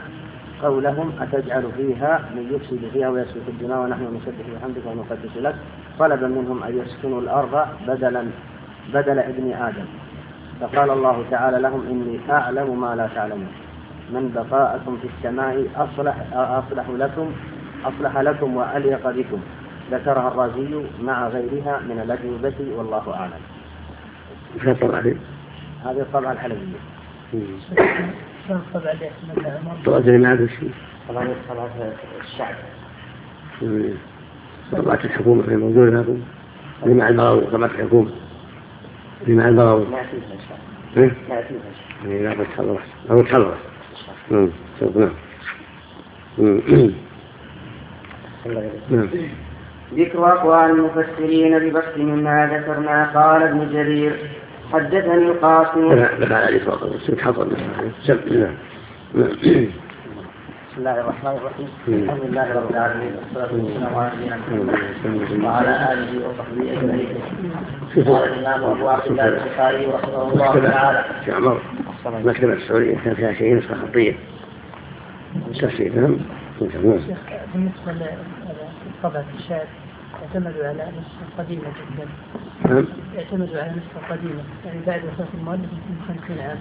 [0.63, 5.57] قولهم أتجعل فيها من يفسد فيها ويسفك الدماء ونحن نسبح بحمدك ونقدس لك.
[5.99, 8.25] طلبا منهم أن يسكنوا الأرض بدلا
[8.95, 9.87] بدل ابن آدم.
[10.61, 13.66] فقال الله تعالى لهم إني أعلم ما لا تعلمون.
[14.11, 17.33] من بقاءكم في السماء أصلح أصلح لكم
[17.85, 19.41] أصلح لكم وأليق بكم.
[19.91, 23.41] ذكرها الرازي مع غيرها من الأجوبة والله أعلم.
[25.85, 26.79] هذه الطبعة الحلبية.
[30.49, 30.71] شيء
[31.09, 31.69] طبعا طبعا
[32.21, 32.55] الشعب.
[34.73, 36.21] طبعة الحكومة في موجودة لكم
[36.83, 38.11] اللي مع البراوي طبعة الحكومة.
[39.23, 39.85] اللي مع البراوي.
[39.85, 40.59] ما فيها شعب
[40.97, 41.59] إيه؟ ما فيها
[42.05, 43.59] إيه، لا بتخلص أو تخلص
[44.31, 44.51] نعم.
[44.97, 45.11] نعم
[48.91, 49.09] نعم
[49.95, 54.13] ذكر أقوال المفسرين ببسط مما ذكرنا قال ابن جرير
[54.73, 57.19] حدثني القاسم لا لا عليه الصلاة والسلام.
[57.21, 57.47] حضر
[58.05, 58.55] سب نعم.
[59.15, 61.69] بسم الله الرحمن الرحيم.
[61.89, 67.09] الحمد لله رب العالمين والصلاة والسلام على نبينا محمد وعلى آله وصحبه أجمعين.
[68.07, 71.05] قال الإمام أبو عبد الله البخاري رحمه الله تعالى.
[72.11, 74.15] في عمر مكتبة السعودية كان فيها شيء نسخة خطية.
[75.61, 76.17] تفسير نعم
[77.55, 77.93] بالنسبة
[79.03, 79.67] لطبعة الشعر
[80.23, 82.07] اعتمدوا على نسخة قديمة جدا.
[82.75, 82.87] نعم.
[83.19, 84.43] اعتمدوا على نسخة قديمة.
[84.67, 86.59] يعني بعد وفاة المؤلف يمكن 50 عام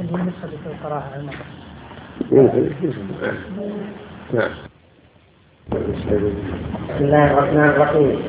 [0.00, 1.44] اللي هي النسخة اللي في القراءة على المرة
[2.32, 2.70] يمكن.
[4.34, 4.50] نعم.
[5.70, 8.22] بسم الله الرحمن الرحيم.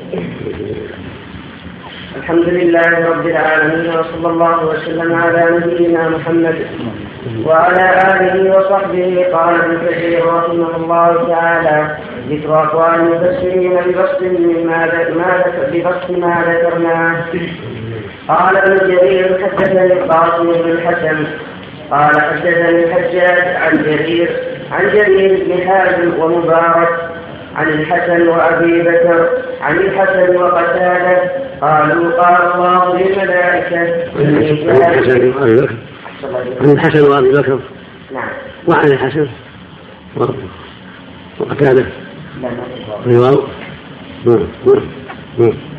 [2.16, 6.56] الحمد لله رب العالمين وصلى الله وسلم على نبينا محمد
[7.46, 9.26] وعلى آله وصحبه.
[9.32, 11.96] قال ابن كثير رحمه الله تعالى
[12.30, 14.22] ذكر أقوال المفسرين ببسط
[14.68, 14.80] ما
[15.72, 17.24] ببسط ما ذكرناه.
[18.28, 21.26] قال ابن جرير حدثني القاسم بن الحسن.
[21.90, 24.30] قال حدثني الحجاج عن جرير
[24.72, 27.15] عن جرير بن حازم ومبارك.
[27.56, 29.28] عن الحسن وأبي بكر
[29.60, 33.60] عن الحسن وقتادة قالوا قال الله جاعل
[36.60, 37.60] عن الحسن وأبي بكر.
[38.14, 38.28] نعم.
[38.66, 39.28] وعن الحسن
[42.42, 42.48] لا ما
[43.06, 43.42] رواو.
[44.26, 44.46] نعم.
[44.66, 44.82] نعم.
[45.38, 45.75] نعم.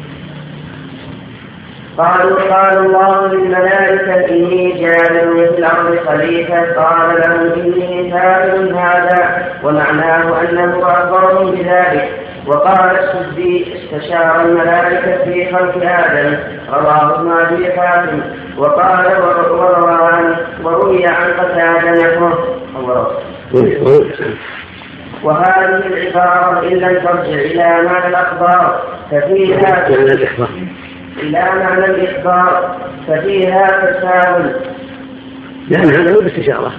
[1.98, 6.74] قالوا قال الله للملائكة إني جاعل في الأرض خليفة.
[6.74, 12.10] قال لهم إني فاعل هذا ومعناه أنه أخبرهم بذلك.
[12.48, 16.38] وقال السدي استشار الملائكة في خلق آدم.
[16.74, 18.22] رواه ابن أبي حاتم.
[18.58, 19.06] وقال
[19.50, 22.58] وروى عن وروي عن قتادة نحوه.
[25.24, 28.82] وهذه العبارة إن لم ترجع إلى معنى الأخبار
[29.12, 29.88] ففيها
[31.20, 32.78] إلى معنى الإخبار
[33.08, 34.52] ففيها تساؤل
[35.70, 36.72] لأن هذا هو باستشارة.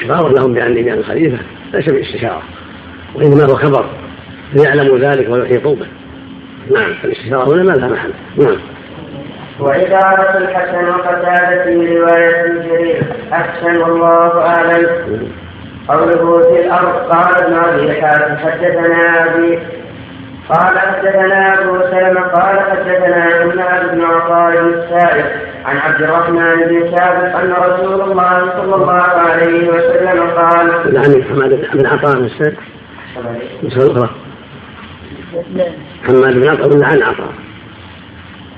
[0.00, 1.38] إخبار لهم بأني بأن الخليفة
[1.72, 2.42] ليس باستشارة.
[3.14, 3.84] وإنما هو خبر.
[4.54, 5.86] ليعلموا ذلك ويحيطوا به.
[6.74, 8.12] نعم الاستشارة هنا ما لها محل.
[8.36, 8.56] نعم.
[9.60, 13.02] وعبارة الحسن وقتادة في رواية الجرير.
[13.32, 14.86] أحسن والله أعلم.
[15.88, 19.58] قوله في الأرض قال ابن أبي حاتم حدثنا أبي
[20.48, 25.24] قال حدثنا أبو سلمة قال حدثنا حماد بن عطاء السائب
[25.64, 31.70] عن عبد الرحمن بن ثابت أن رسول الله صلى الله عليه وسلم قال عن حماد
[31.74, 32.56] بن عطاء السائب؟
[35.54, 35.72] نسأل
[36.06, 37.32] حماد بن عطاء ولا عن عطاء؟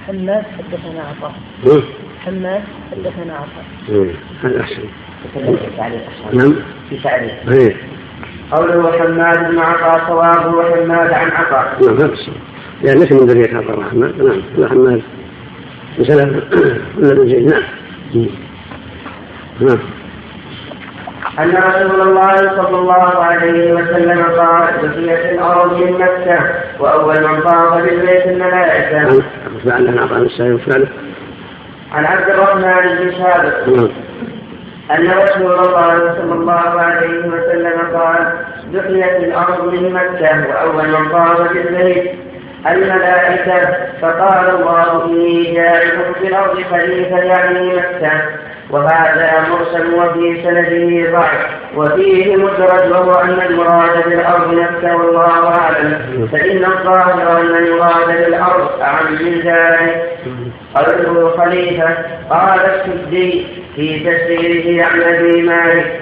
[0.06, 1.34] حماد حدثنا عطاء.
[2.26, 3.64] حماد حدثنا عطاء.
[4.44, 4.82] هذا أحسن.
[6.32, 6.54] نعم.
[6.90, 7.76] في تعريف إيه.
[8.52, 12.10] قوله حماد بن عطاء صوابه حماد عن عطاء نعم هذا
[12.82, 15.02] لأن ليس من ذرية عطاء الرحمن نعم هو حماد.
[15.98, 16.24] مثلا
[16.98, 18.26] ولا من زيد نعم.
[19.60, 19.78] نعم.
[21.38, 26.38] أن رسول الله صلى الله عليه وسلم قال بقيت الأرض من مكة
[26.78, 29.22] وأول من طاف بالبيت الملائكة.
[29.66, 30.88] عن عطاء السائل
[31.92, 33.88] عن عبد الرحمن بن ثابت نعم.
[34.94, 38.32] أن رسول الله صلى الله عليه وسلم قال
[38.72, 42.12] دخلت الأرض من مكة وأول من طاف بالبيت
[42.66, 48.12] الملائكة فقال الله إني جاعل في الأرض خليفة يعني مكة.
[48.70, 56.28] وهذا مرسل وفي سنده ضعف وفيه مدرج وهو أن المراد بالأرض مكة والله أعلم.
[56.32, 60.18] فإن الظاهر أن المراد بالأرض أعم من ذلك.
[60.74, 61.88] قوله خليفة
[62.30, 66.00] قال السدي في تفسيره عن أبي مالك.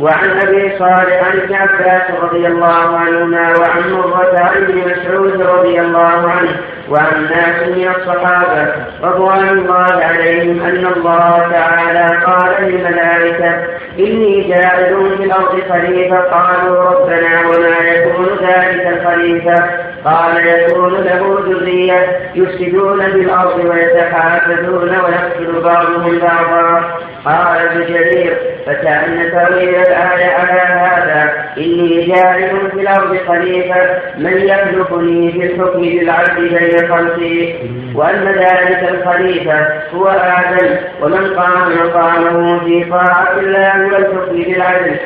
[0.00, 5.80] وعن أبي صالح عن ابن عباس رضي الله عنهما وعن مرة عن ابن مسعود رضي
[5.80, 6.56] الله عنه.
[6.90, 13.50] وعن ناس الصحابة رضوان الله عليهم أن الله تعالى قال للملائكة
[13.98, 16.16] إني جاعل في الأرض خليفة.
[16.20, 19.83] قالوا ربنا وما يكون ذلك الخليفة.
[20.04, 26.98] قال يكون له ذرية يفسدون في الأرض ويتحاسدون ويقتل بعضهم بعضا.
[27.24, 28.36] قال ابن جرير
[28.66, 33.80] فكأن تأويل الآية على هذا إني جاعل في الأرض خليفة
[34.18, 37.54] من يخلفني في الحكم بالعدل بين خلقي.
[37.94, 44.96] وأن ذلك الخليفة هو آدم ومن قام مقامه في طاعة الله والحكم بالعدل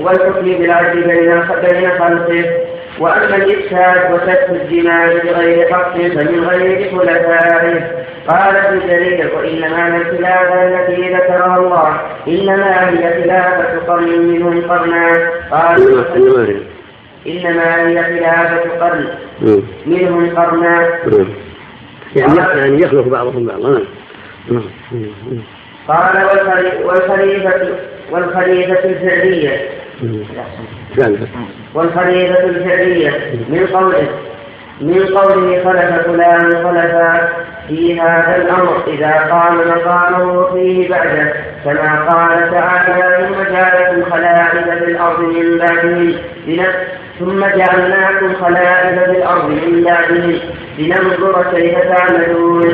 [0.00, 1.02] والحكم بالعدل
[1.62, 2.44] بين خلقه.
[3.00, 8.04] وأما الإفساد وسفك الدماء بغير حق فمن غير خلفائه.
[8.28, 15.30] قال ابن جرير وإنما الخلافة التي ذكرها الله إنما هي خلافة قرن منهم قرنا.
[15.50, 16.04] قال
[17.26, 19.06] إنما هي خلافة قرن.
[19.86, 20.88] منهم قرنا.
[22.16, 23.82] يعني يعني يخلق بعضهم بعضا.
[25.88, 26.16] قال
[26.84, 27.68] والخليفة
[28.10, 29.68] والخليفة الفعلية.
[31.74, 33.10] والخليفة الفعلية.
[33.48, 34.08] من قوله
[34.80, 37.28] من قوله خلف فلان خلفا
[37.68, 41.32] في هذا الأمر إذا قام مقامه فيه بعده
[41.64, 46.14] كما قال تعالى ثم جعلكم خلائف في الأرض من بعدهم
[47.20, 50.38] ثم جعلناكم خلائف في الأرض من بعدهم
[50.78, 52.64] لننظر كيف تعملون.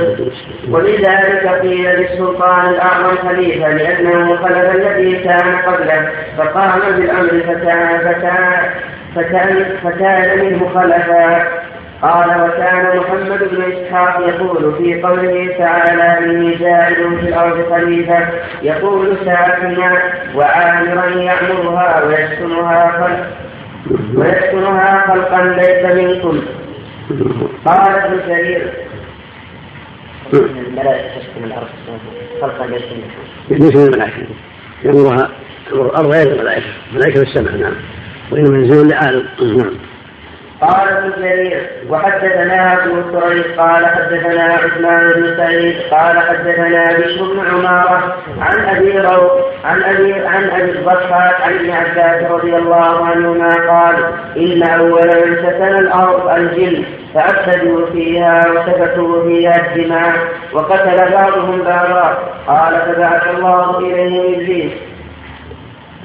[0.70, 7.42] ولذلك قيل للسلطان الأعظم خليفة لأنه خلف الذي كان قبله فقام بالأمر
[9.84, 11.44] فكان منه خلفا.
[12.02, 18.18] قال وكان محمد بن إسحاق يقول في قوله تعالى إني جاعل في الأرض خليفة.
[18.62, 19.98] يقول ساكنا
[20.34, 23.08] وعامرا يعمرها ويسكنها
[24.14, 26.40] ويسكنها خلقا ليس منكم.
[27.66, 28.72] قال ابن جرير.
[30.34, 31.68] الملائكه تسكن الأرض.
[32.40, 33.64] خلقا ليس منكم.
[33.64, 34.26] ليس من الملائكة.
[34.84, 35.30] يأمرها
[35.72, 36.66] الأرض غير الملائكة.
[36.92, 37.74] الملائكه في السماء نعم.
[38.30, 39.70] وإنما ينزلون لعالم نعم.
[40.60, 47.40] قال ابن جرير وحدثنا أبو كريب قال حدثنا عثمان بن سعيد قال حدثنا بشر بن
[47.50, 49.32] عمارة عن أبي روح
[49.64, 53.96] عن أبي عن أبي الضحاك عن ابن عباس رضي الله عنهما قال
[54.36, 60.12] إن اول من سكن الأرض الجن فأفسدوا فيها وسفكوا فيها الدماء
[60.52, 62.18] وقتل بعضهم بعضا.
[62.46, 64.72] قال فبعث الله إليهم إبليس.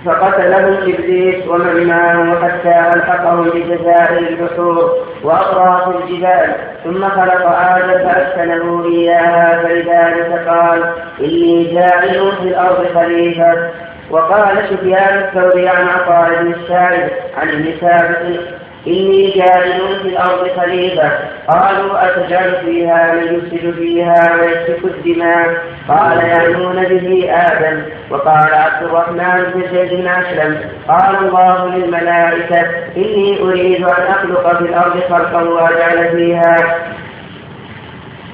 [0.05, 6.55] فقتلهم إبليس ومن معه حتى ألحقهم بجزائر البحور وأطراف الجبال.
[6.83, 13.69] ثم خلق آدم فاسكنه إياها فلذلك قال إني جاعل في الأرض خليفة.
[14.11, 17.67] وقال سفيان الثوري عن عطاء بن السائب عن ابن
[18.87, 21.11] إني جاعل في الأرض خليفة.
[21.47, 25.47] قالوا أتجعل فيها من يفسد فيها ويسفك الدماء؟
[25.87, 27.81] قال يعنون به آدم.
[28.09, 30.57] وقال عبد الرحمن بن زيد بن أسلم.
[30.87, 32.61] قال الله للملائكة
[32.97, 36.55] إني أريد أن أخلق في الأرض خلقا وأجعل فيها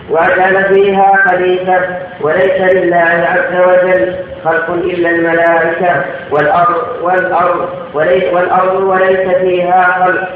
[0.09, 1.79] وأجعل فيها خليفة
[2.21, 4.15] وليس لله عز وجل.
[4.43, 10.29] خلق إلا الملائكة والأرض والأرض وليس والأرض وليس فيها خلق.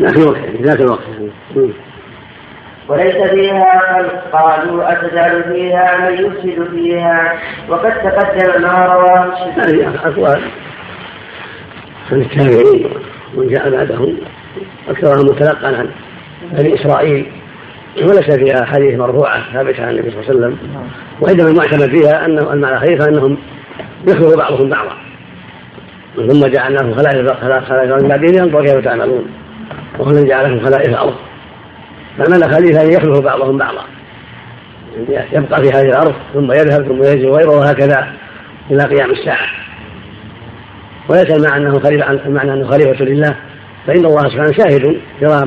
[0.00, 1.02] ذاك الوقت ذاك الوقت
[2.88, 4.30] وليس فيها خلق.
[4.32, 7.32] قالوا أتجعل فيها من يفسد فيها.
[7.68, 10.40] وقد تقدم ما رواه هذه أقوال
[12.12, 12.90] عن التابعين
[13.34, 14.16] ومن جاء بعدهم.
[14.88, 15.90] أكثرها متلقى عن
[16.52, 17.32] بني إسرائيل
[18.02, 20.58] وليس فيها حديث مرفوعة ثابتة عن النبي صلى الله عليه وسلم.
[21.20, 23.38] وإنما المعتمد فيها أنه المعنى خليفة أنهم
[24.08, 24.92] يخلق بعضهم بعضا.
[26.16, 27.32] ثم جعلناهم خلائف
[27.68, 29.26] خلائف من بعدهم ينظر كيف تعملون؟
[29.98, 31.14] وهو جعلهم خلائف الأرض.
[32.18, 33.82] فالمعنى خليفة أن يخلق بعضهم بعضا.
[35.32, 38.12] يبقى في هذه الأرض ثم يذهب ثم يجي غيره وهكذا
[38.70, 39.46] إلى قيام الساعة.
[41.08, 43.36] وليس المعنى أنه خليفة المعنى أنه خليفة لله
[43.86, 45.44] فإن الله سبحانه شاهد يرى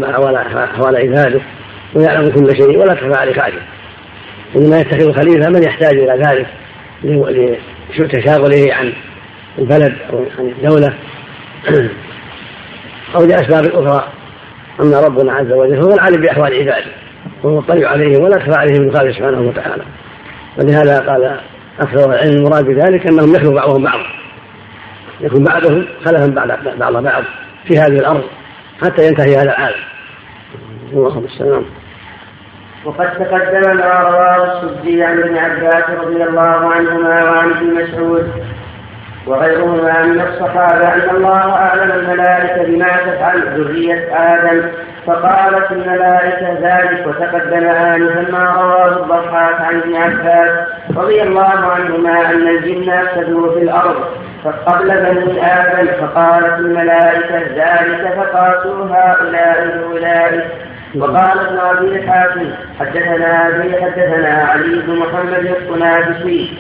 [0.63, 1.41] أحوال عباده.
[1.97, 3.61] ويعلم كل شيء ولا تخفى عليه خافيه
[4.55, 6.47] إنما يتخذ خليفة من يحتاج إلى ذلك
[7.99, 8.93] لتشاغله عن
[9.59, 10.93] البلد أو عن الدولة.
[13.15, 14.07] أو لأسباب أخرى.
[14.81, 16.91] أما ربنا عز وجل هو العالم بأحوال عباده.
[17.43, 19.83] وهو الطليع عليهم ولا تخفى عليهم من خالق سبحانه وتعالى.
[20.57, 21.39] ولهذا قال
[21.79, 24.05] أكثر العلم المراد بذلك أنهم يخلق بعضهم بعضا.
[25.21, 26.27] يكون بعضهم خلفا
[26.79, 27.23] بعض بعض
[27.67, 28.23] في هذه الأرض
[28.81, 29.79] حتى ينتهي هذا العالم.
[30.93, 31.65] اللهم السلام.
[32.87, 38.31] وقد تقدم ما رواه السدي عن ابن عباس رضي الله عنهما وعن ابن مسعود
[39.27, 44.61] وغيرهما من الصحابة أن الله أعلم الملائكة بما تفعل ذرية آدم
[45.05, 50.67] فقالت الملائكة ذلك وتقدم آنفا ما رواه الضحاك عن ابن عباس
[50.97, 53.95] رضي الله عنهما أن الجن أفسدوا في الأرض
[54.43, 60.66] فقبل بني آدم فقالت الملائكة ذلك فقاسوا هؤلاء بأولئك
[60.99, 66.53] وقال ابن أبي حاتم حدثنا أبي حدثنا علي بن محمد الصنابسي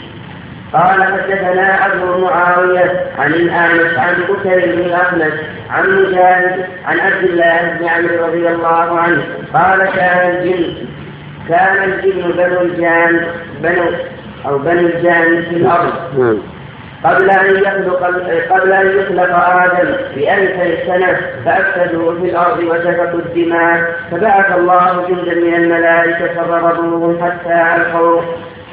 [0.73, 5.33] قال حدثنا أبو معاوية عن الأعمش عن بكر بن الأخنس
[5.69, 9.23] عن مجاهد عن عبد الله بن عمرو رضي الله عنه.
[9.53, 10.73] قال كان الجن
[11.49, 13.27] كان الجن بنو الجان
[13.63, 13.91] بنو
[14.45, 15.93] أو بنو الجان في الأرض.
[16.19, 16.37] نعم.
[17.03, 18.03] قبل أن يخلق
[18.49, 23.79] قبل أن يخلق آدم بألف سنة فأفسدوا في الأرض وسفكوا الدماء.
[24.11, 28.21] فبعث الله جندا من الملائكة فضربوهم حتى ألقوا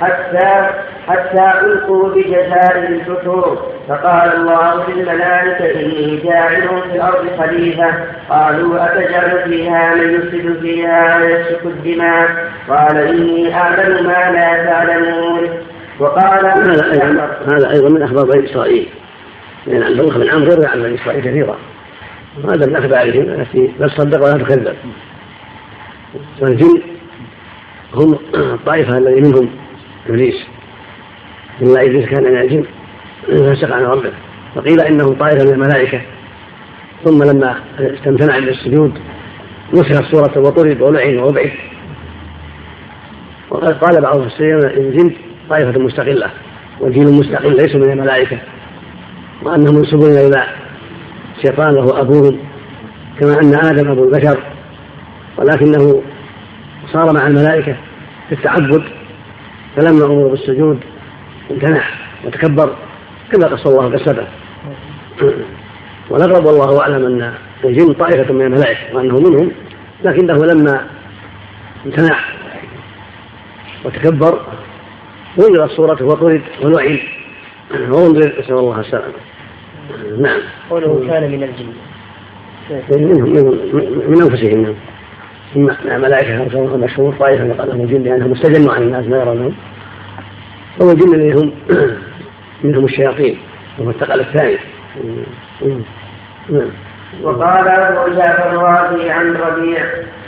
[0.01, 0.69] حتى
[1.09, 7.91] حتى ألقوا بجزائر الفتور فقال الله للملائكة إني جاعل في الأرض خليفة.
[8.31, 12.29] قالوا أتجعل فيها من يفسد فيها ويسفك الدماء.
[12.69, 15.49] قال إني أعلم ما لا تعلمون.
[15.99, 18.89] وقال هذا أيضا هذا أيضا من أخبار بني إسرائيل.
[19.67, 21.59] لأن عبد الله بن عمرو يروي عن بني إسرائيل كثيرا.
[22.45, 24.77] وهذا من أخبارهم التي لا تصدق ولا تكذب
[26.41, 26.83] والجن
[27.95, 29.51] هم الطائفة الذي منهم
[30.09, 30.47] إبليس.
[31.63, 32.65] إلا إبليس كان من الجن
[33.29, 34.13] فسق عن ربه.
[34.55, 36.01] فقيل إنه طائفة من الملائكة.
[37.05, 38.99] ثم لما استمتنع بالسجود
[39.73, 41.53] نسخت سورة وطرد ولعن وابعد
[43.51, 45.13] وقد قال بعض المفسرين الجن
[45.51, 46.31] طائفة مستقلة
[46.81, 48.39] وجيل مستقل ليسوا من الملائكة
[49.43, 50.45] وأنهم منسوبون إلى
[51.43, 52.39] شيطان وهو أبوهم
[53.21, 54.39] كما أن آدم أبو البشر
[55.39, 56.03] ولكنه
[56.93, 57.77] صار مع الملائكة
[58.29, 58.83] في التعبد
[59.77, 60.81] فلما أمر بالسجود
[61.51, 61.83] امتنع
[62.25, 62.77] وتكبر
[63.33, 64.27] كما قص الله قصته
[66.11, 67.35] والأغرب والله أعلم أن
[67.65, 69.51] الجن طائفة من الملائكة وأنه منهم
[70.05, 70.87] لكنه لما
[71.87, 72.19] امتنع
[73.85, 74.41] وتكبر
[75.37, 76.99] وجدت صورته وطرد ولعن
[77.73, 79.15] وانظر نسأل الله السلامة
[80.19, 80.41] نعم.
[80.71, 81.73] قوله كان من الجن.
[82.91, 83.31] منهم
[84.11, 84.77] من أنفسهم.
[85.87, 89.55] نعم ملائكة مشهور طائفة يقال لهم الجن لأنهم استجنوا عن الناس ما يرونهم.
[90.83, 91.53] هو الجن اللي هم
[92.65, 93.39] منهم الشياطين.
[93.79, 94.59] وهو الثقل الثاني.
[96.49, 96.71] نعم.
[97.23, 99.85] وقال أبو جعفر الرازي عن ربيع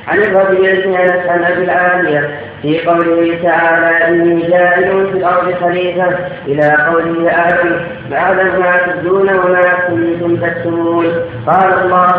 [0.06, 6.06] عن الربيع بن أنس عن أبي العالية في قوله تعالى إني جاعل في الأرض خليفة.
[6.46, 7.76] إلى قوله آدم
[8.10, 11.06] بعد ما تبدون وما كنتم تكتمون.
[11.46, 12.12] قال الله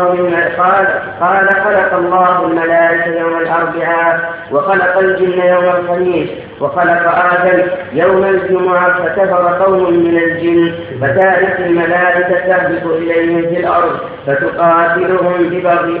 [0.58, 0.86] قال
[1.20, 6.28] قال خلق الله الملائكة يوم الأربعاء وخلق الجن يوم الخميس
[6.60, 7.62] وخلق آدم
[7.92, 16.00] يوم الجمعة فكفر قوم من الجن فتأتي الملائكة تهبط إليهم في الأرض فتقاتلهم ببغي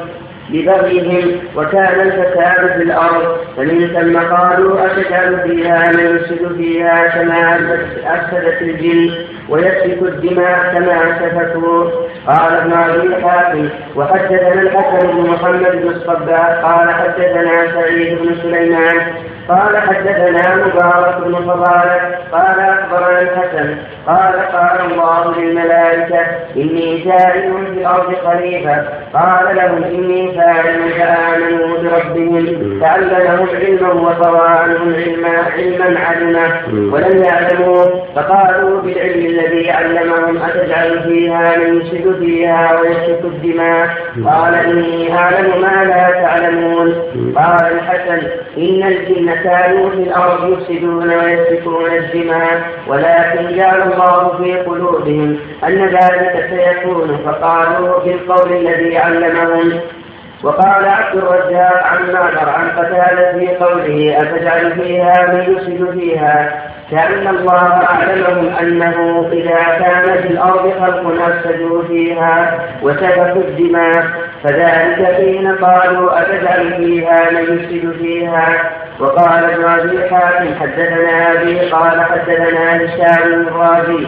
[0.50, 7.54] ببغيهم وكان الفساد في الأرض فمن ثم قالوا أتجعل فيها من يفسد فيها كما
[8.06, 9.10] أفسدت الجن
[9.48, 11.84] ويسفك الدماء كما سفكوا
[12.26, 19.00] قال ابن أبي حاتم وحدثنا الحسن بن محمد بن الصباح قال حدثنا سعيد بن سليمان
[19.48, 23.76] قال حدثنا مبارك بن فضالة قال أخبرنا الحسن
[24.06, 26.20] قال قال الله للملائكة
[26.56, 28.84] إني جاعل في الأرض خليفة.
[29.14, 36.60] قال لهم إني فاعل فآمنوا بربهم فعلمهم علما وطوى عنهم علما علما علما
[36.92, 37.84] ولم يعلموا
[38.16, 43.88] فقالوا بالعلم الذي علمهم أتجعل فيها من يفسد فيها ويسفك الدماء؟
[44.24, 46.94] قال إني أعلم ما لا تعلمون.
[47.36, 48.26] قال الحسن
[48.58, 56.48] إن الجن كانوا في الأرض يفسدون ويسفكون الدماء ولكن جعل الله في قلوبهم أن ذلك
[56.50, 59.80] سيكون فقالوا بالقول الذي علمهم.
[60.42, 67.26] وقال عبد الرزاق عن معمر عن قتادة في قوله أتجعل فيها من يفسد فيها؟ كأن
[67.28, 74.04] الله أعلمهم أنه إذا كان في الأرض خلق أفسدوا فيها وسفكوا الدماء
[74.44, 78.70] فذلك حين قالوا أتجعل فيها من يفسد فيها؟
[79.00, 84.06] وقال ابن أبي حاتم حدثنا أبي قال حدثنا هشام الرازي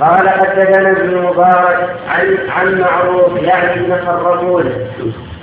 [0.00, 4.72] قال حدثنا ابن مبارك عن عن معروف يعني ابن خرقون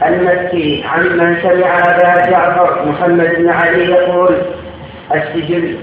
[0.05, 4.36] المكي عن من سمع أبا جعفر محمد بن علي يقول
[5.15, 5.77] السجل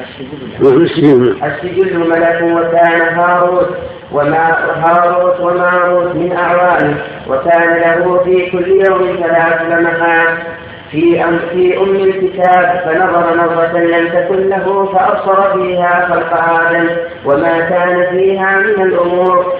[0.00, 3.68] السجل السجل ملك وكان هاروت
[4.12, 6.96] وما هاروت وماروت من أعوانه
[7.28, 10.38] وكان له في كل يوم ثلاث لمحات
[10.90, 16.88] في أم في أم الكتاب فنظر نظرة لم تكن له فأبصر فيها خلق آدم
[17.24, 19.54] وما كان فيها من الأمور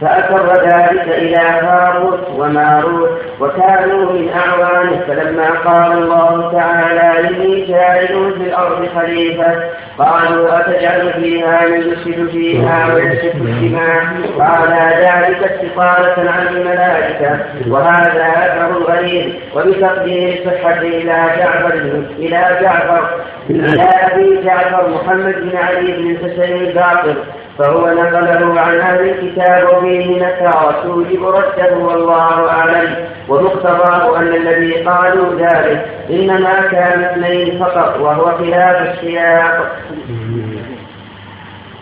[0.00, 8.06] فأسر ذلك إلى هاروت وماروت وكانوا من أعوانه فلما قال الله تعالى إني جاعل
[8.38, 9.54] في الأرض خليفة
[9.98, 14.04] قالوا أتجعل فيها من يفسد فيها ويسفك الدماء
[14.38, 17.38] قال ذلك استطالة عن الملائكة
[17.68, 21.74] وهذا أثر غريب وبتقدير الصحة إلى جعفر
[22.18, 23.08] إلى جعفر
[23.50, 23.82] إلى
[24.12, 27.14] أبي جعفر محمد بن علي بن الحسين الباقر
[27.58, 32.96] فهو نقله عن أهل الكتاب وفيه نكرة توجب رده والله أعلم
[33.28, 39.76] ومقتضاه أن الذي قالوا ذلك إنما كان اثنين فقط وهو خلاف السياق.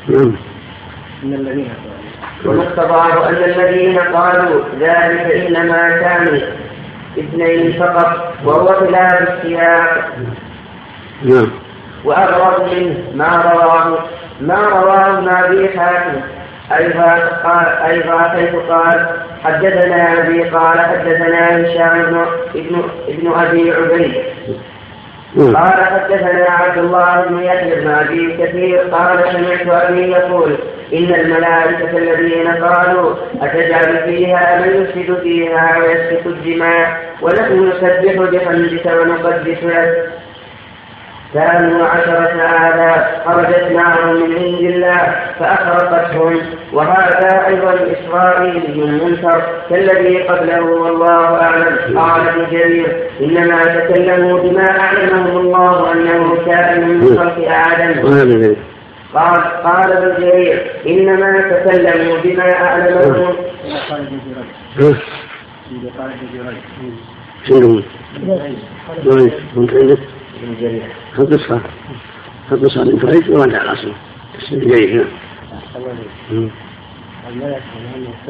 [0.09, 0.37] نعم.
[2.47, 6.41] ومقتضاه أن الذين قالوا ذلك إنما كان
[7.19, 10.09] اثنين فقط وهو خلاف السياق.
[11.23, 11.51] نعم.
[12.05, 13.99] وأغرب منه ما رواه
[14.41, 16.21] ما رواه ابن أبي حاتم
[16.73, 17.11] أيضا
[17.45, 19.07] قال أيضا حيث قال
[19.45, 24.15] حدثنا أبي قال حدثنا هشام بن ابن ابن أبي عبيد.
[25.37, 30.57] قال حدثنا عبد الله بن يحيى بن أبي كثير قال سمعت أبي يقول
[30.93, 39.65] إن الملائكة الذين قالوا أتجعل فيها من يفسد فيها ويسفك الدماء ونحن نسبح بحمدك ونقدس
[39.65, 40.09] لك.
[41.35, 42.35] كانوا عشرة
[42.69, 46.41] آلاف خرجت معهم من عند الله فأخرقتهم.
[46.73, 51.99] وهذا أيضا إسرائيلي منكر كالذي قبله والله أعلم.
[51.99, 52.87] قال ابن جرير
[53.21, 57.95] إنما تكلموا بما أعلمهم الله أنه كائن من خلق آدم.
[59.15, 63.35] قال قال ابن جرير إنما تكلموا بما أعلمهم.
[67.49, 67.83] شنو؟
[69.55, 69.99] كنت عندك؟
[71.19, 71.61] نسخة
[72.53, 72.85] نسخة
[73.29, 73.93] من الأصل
[74.53, 75.07] جيد
[76.31, 76.51] نعم.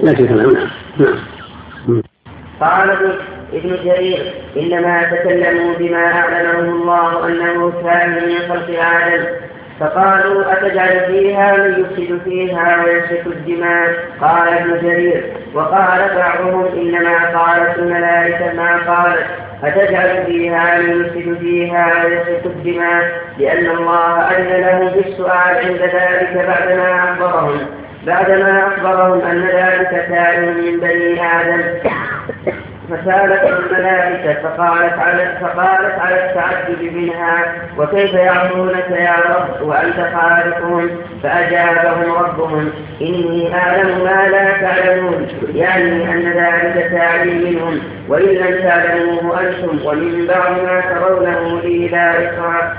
[0.02, 0.68] لكن كلام نعم.
[0.98, 2.02] نعم
[2.60, 2.90] قال
[3.52, 9.24] ابن جرير إنما تكلموا بما أعلمه الله أنه كان من خلق آدم.
[9.80, 15.32] فقالوا أتجعل فيها من يفسد فيها ويسفك الدماء؟ قال ابن جرير.
[15.54, 19.26] وقال بعضهم إنما قالت الملائكة ما قالت.
[19.64, 27.04] أتجعل فيها من يفسد فيها ويسفك الدماء؟ لأن الله أذن له بالسؤال عند ذلك بعدما
[27.04, 27.66] أخبرهم.
[28.06, 31.60] بعدما أخبرهم أن ذلك كان من بني آدم.
[32.91, 40.91] فسالت الملائكة فقالت على فقالت على التعجب منها وكيف يعصونك يا رب؟ وأنت خالقهم
[41.22, 42.70] فأجابهم ربهم
[43.01, 50.26] إني أعلم ما لا تعلمون يعني أن ذلك تعليم منهم وإن لم تعلموه أنتم ومن
[50.26, 52.74] بعد ما ترونه لي لائقا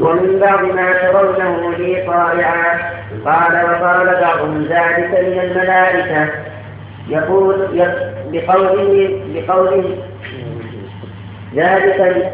[0.00, 2.78] ومن بعد ما ترونه لي طائعا
[3.24, 6.28] قال وقال بعضهم ذلك من الملائكة.
[7.08, 7.66] يقول
[8.32, 9.84] بقوله بقوله
[11.54, 12.26] ذلك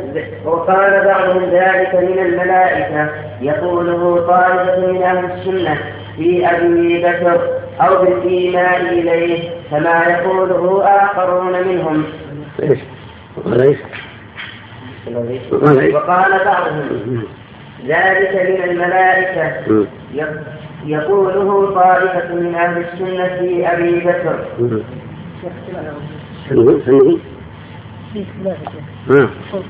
[0.45, 3.11] وقال بعضهم ذلك من الملائكة.
[3.41, 5.79] يقوله طائفة من أهل السنة
[6.17, 7.41] في أبي بكر
[7.81, 12.05] أو بالإيمان إليه كما يقوله آخرون منهم.
[12.63, 12.79] إيش؟
[15.95, 17.23] وقال بعضهم
[17.87, 19.87] ذلك من الملائكة.
[20.89, 24.45] يقوله طائفة من أهل السنة في أبي بكر.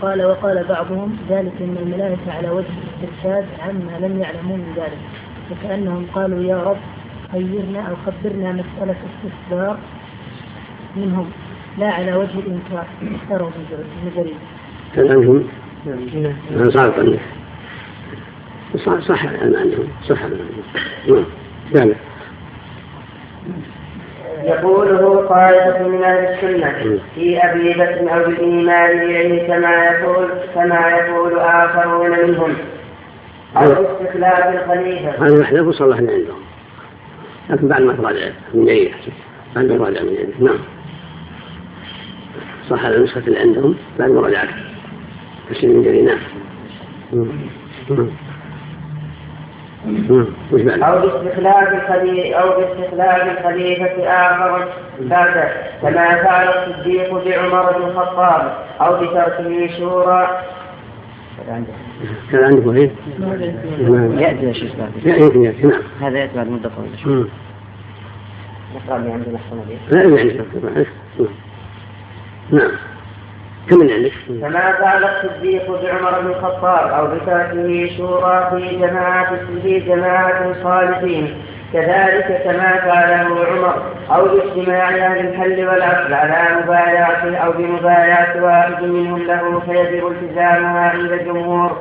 [0.02, 4.98] قال وقال بعضهم ذلك من الملائكة على وجه الاسترشاد عما لم يعلموا من ذلك.
[5.50, 6.76] وكأنهم قالوا يا رب
[7.32, 9.78] خيرنا أو خبرنا مسألة استخبار
[10.96, 11.30] منهم.
[11.78, 12.86] لا على وجه الإنكار.
[13.14, 14.34] اختاروا ابن جرير
[14.94, 15.44] كلامهم.
[16.56, 17.18] أنصار
[18.76, 19.88] صح صح عندهم.
[20.08, 20.18] صح
[21.74, 21.92] نعم.
[24.44, 31.38] يقوله طائفة من أهل السنة في أبي بكر أو بالإيمان إليه كما يقول كما يقول
[31.38, 32.54] آخرون منهم.
[33.56, 35.26] أو استخلاف الخليفة.
[35.26, 36.48] هذا محذوف صلى الله عندهم
[37.50, 38.90] لكن بعد ما تراجع من جيد
[39.54, 40.58] بعد ما تراجع من جيد نعم.
[42.70, 44.54] صح على النسخة اللي عندهم بعد مراجعته
[45.50, 46.18] بس من جري نعم.
[50.82, 54.68] أو باستخلاف الخليفة أو باستخلاف الخليفة آخر
[55.00, 55.52] بعده
[55.82, 60.42] كما فعل الصديق بعمر بن الخطاب أو بتركه شورى.
[62.32, 62.90] كان عندكم إيه؟
[64.20, 64.72] يأتي يا شيخ
[65.04, 65.82] يأتي يأتي نعم.
[66.00, 67.28] هذا يأتي بعد مدة طويلة.
[68.74, 69.38] نقرأ اللي عندنا
[69.90, 70.46] لا يعني
[72.50, 72.70] نعم.
[73.70, 80.54] كم عندك؟ كما فعل الصديق بعمر بن الخطاب أو بتركه شورى في جماعة في جماعة
[80.62, 81.36] صالحين
[81.72, 89.22] كذلك كما فعله عمر أو باجتماع أهل الحل والعقل على مبايعته أو بمبايعة واحد منهم
[89.22, 91.76] له فيجب التزامها عند الجمهور.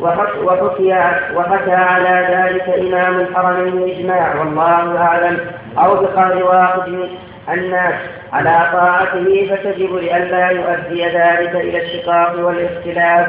[0.00, 0.94] وحكي
[1.36, 5.38] وحكى على ذلك إمام الحرمين إجماع والله أعلم.
[5.78, 7.08] أو بقول واحد
[7.48, 7.94] الناس
[8.32, 13.28] على طاعته فتجب لئلا يؤدي ذلك إلى الشقاق والاختلاف.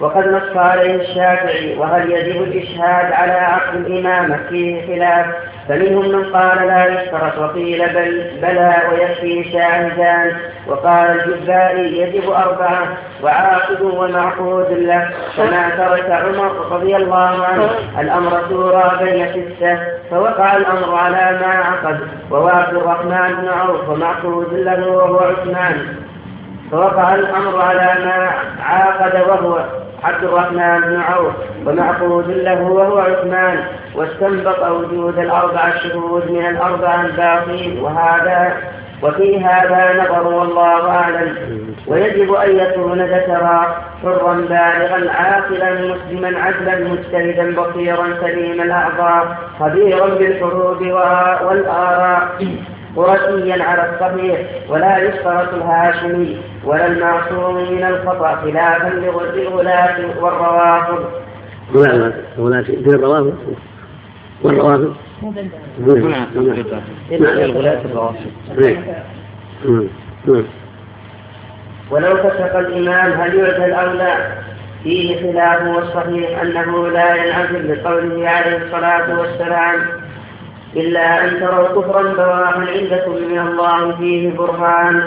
[0.00, 5.26] وقد نص عليه الشافعي وهل يجب الإشهاد على عقد الإمامة فيه خلاف؟
[5.68, 10.36] فمنهم من قال لا يشترط وقيل بل بلى ويكفي شاهدان.
[10.66, 12.88] وقال الجبائي يجب أربعة
[13.22, 15.10] وعاقد ومعقود له.
[15.36, 19.78] كما ترك عمر رضي الله عنه الأمر شورى بين ستة.
[20.10, 21.98] فوقع الأمر على ما عقد.
[22.30, 25.96] ووافد الرحمن بن عوف ومعقود له وهو عثمان.
[26.70, 28.30] فوقع الأمر على ما
[28.62, 29.64] عاقد وهو
[30.06, 31.32] عبد الرحمن بن عوف
[31.66, 33.58] ومعقود له وهو عثمان
[33.94, 38.56] واستنبط وجود الأربع شهود من الأربع الباقين وهذا
[39.02, 41.36] وفي هذا نظر والله أعلم.
[41.86, 50.80] ويجب أن يكون ذكرا حرا بالغا عاقلا مسلما عدلا مجتهدا بصيرا سليم الأعضاء خبيرا بالحروب
[51.46, 52.28] والآراء.
[52.96, 61.04] قرشيا على الصحيح ولا يشترط الهاشمي ولا المعصوم من الخطأ خلافا للغلاة والروافض.
[62.38, 63.34] الغلاة في الروافض؟
[64.42, 64.96] والروافض؟
[65.82, 66.26] نعم.
[67.12, 68.26] الغلاة الروافض
[71.90, 74.16] ولو فسق الإمام هل يعزل أو لا؟
[74.82, 80.05] فيه خلاف والصحيح أنه لا ينعزل لقوله عليه الصلاة والسلام.
[80.76, 85.02] إلا أن تروا كفرا بواحا عندكم من الله فيه برهان.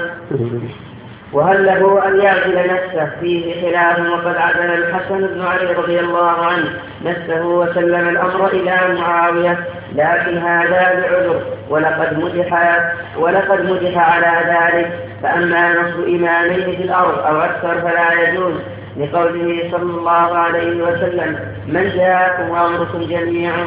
[1.34, 6.70] وهل له أن يعزل نفسه فيه خلاف وقد عزل الحسن بن علي رضي الله عنه
[7.06, 9.60] نفسه وسلم الأمر إلى معاوية
[9.96, 12.80] لكن هذا بعذر ولقد مدح
[13.18, 14.92] ولقد مدح على ذلك.
[15.24, 18.54] فأما نصب إمامين في الأرض أو أكثر فلا يجوز.
[18.98, 23.66] لقوله صلى الله عليه وسلم من جاءكم وأمركم جميعا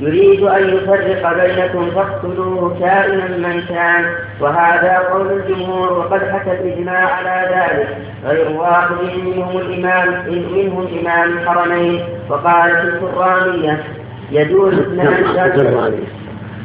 [0.00, 4.04] يريد أن يفرق بينكم فاقتلوه كائنا من كان.
[4.40, 7.88] وهذا قول الجمهور وقد حكى الإجماع على ذلك.
[8.24, 12.04] غير واحد منهم الإمام منهم إمام الحرمين.
[12.28, 13.82] وقالت الكرامية
[14.30, 15.24] يجوز إثنان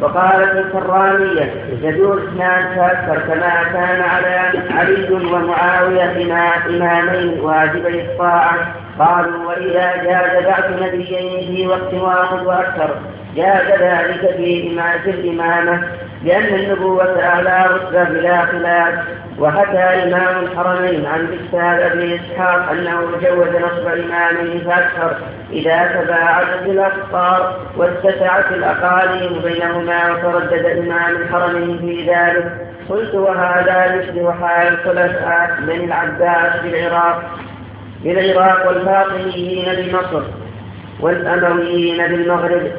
[0.01, 6.11] وقالت الكرامية يجوز إثنان فأكثر كما كان على علي ومعاوية
[6.69, 12.95] إمامين واجبي الطاعة قالوا وإذا جاز بعث نبيين في وقت واحد وأكثر.
[13.35, 15.87] جاز ذلك في الإمامة
[16.23, 18.93] لأن النبوة أعلى رتبة بلا خلاف
[19.39, 25.15] وحكى إمام الحرمين عن الأستاذ أبي إسحاق أنه جوز نصب إمامه فأكثر
[25.51, 32.51] إذا تباعدت الأخطار واتسعت الأقاليم بينهما وتردد إمام الحرمين في ذلك.
[32.89, 37.23] قلت وهذا يشبه حال الخلفاء بن العباس في العراق
[38.03, 40.44] بالعراق والفاطميين بمصر
[40.99, 42.71] والأمويين بالمغرب.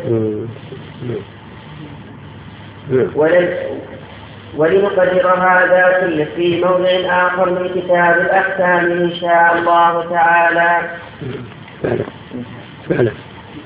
[4.57, 6.91] ولنقرر هذا كله في موضع
[7.27, 10.91] آخر من كتاب الأحكام إن شاء الله تعالى.
[12.89, 13.13] فعلا.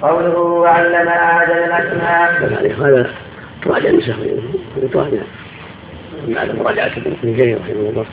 [0.03, 2.29] قوله وعلم آدم الأسماء.
[2.81, 3.11] هذا
[3.65, 4.17] تراجع النسخ
[4.83, 5.23] يتراجع
[6.29, 8.07] بعد مراجعة ابن جرير رحمه الله.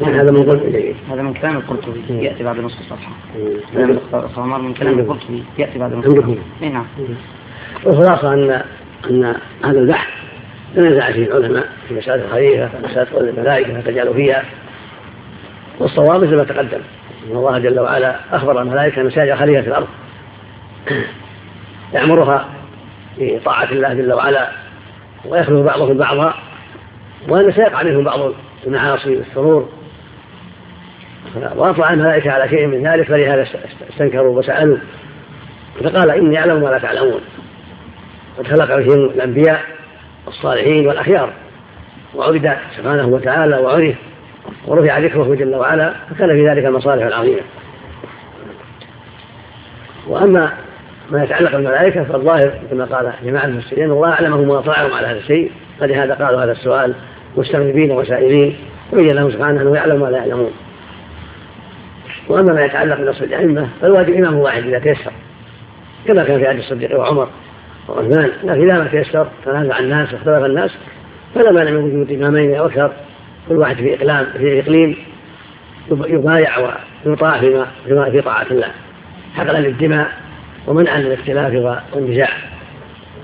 [0.00, 2.00] يعني هذا من قلت هذا من كلام القرطبي.
[2.08, 3.12] يأتي بعد نصف الصفحة.
[3.74, 5.42] هذا من من كلام القرطبي.
[5.58, 6.34] يأتي بعد نصف الصفحة.
[6.62, 6.86] اي نعم.
[7.84, 8.62] والخلاصة أن
[9.10, 10.08] أن هذا البحث
[10.76, 14.44] تنازع فيه العلماء في مسألة الخليفة مسألة قول الملائكة تجعل فيها.
[15.80, 16.80] والصواب مثل ما تقدم.
[17.30, 19.86] أن الله جل وعلا أخبر الملائكة مساجد خليفة في الأرض.
[21.94, 22.48] يأمرها
[23.18, 24.50] بطاعة الله جل وعلا
[25.24, 26.34] ويخلف بعضهم بعضا
[27.28, 28.32] وأن سيقع منهم بعض
[28.66, 29.68] المعاصي والسرور.
[31.56, 33.46] وأطلع الملائكة على شيء من ذلك فلهذا
[33.90, 34.76] استنكروا وسألوا.
[35.84, 37.20] فقال إني أعلم ما لا تعلمون.
[38.38, 39.60] قد خلق بهم الأنبياء
[40.28, 41.32] الصالحين والأخيار
[42.14, 43.94] وعبد سبحانه وتعالى وعرف
[44.66, 47.40] ورفع ذكره جل وعلا فكان في ذلك المصالح العظيمة.
[50.08, 50.52] وأما
[51.10, 55.52] ما يتعلق بالملائكة فالظاهر كما قال جماعة المسلمين الله أعلمهم وأطلعهم على هذا الشيء.
[55.80, 56.94] فلهذا قالوا هذا السؤال
[57.36, 58.56] مستغربين وسائلين
[58.92, 60.50] وبين لهم سبحانه أنه يعلم ما لا يعلمون.
[62.28, 65.12] وأما ما يتعلق بنصر الأئمة فالواجب إمام واحد إذا تيسر
[66.08, 67.28] كما كان في عهد الصديق وعمر
[67.88, 70.70] وعثمان لكن إذا ما تيسر تنازع الناس واختلف الناس
[71.34, 72.92] فلا مانع من وجود إمامين أو أكثر
[73.48, 74.96] كل واحد في إقلام في إقليم
[75.90, 76.50] يبايع
[77.06, 78.68] ويطاع فيما فيما في طاعة الله.
[79.34, 80.08] حقلا للدماء
[80.66, 82.28] ومنعا للاختلاف والنزاع.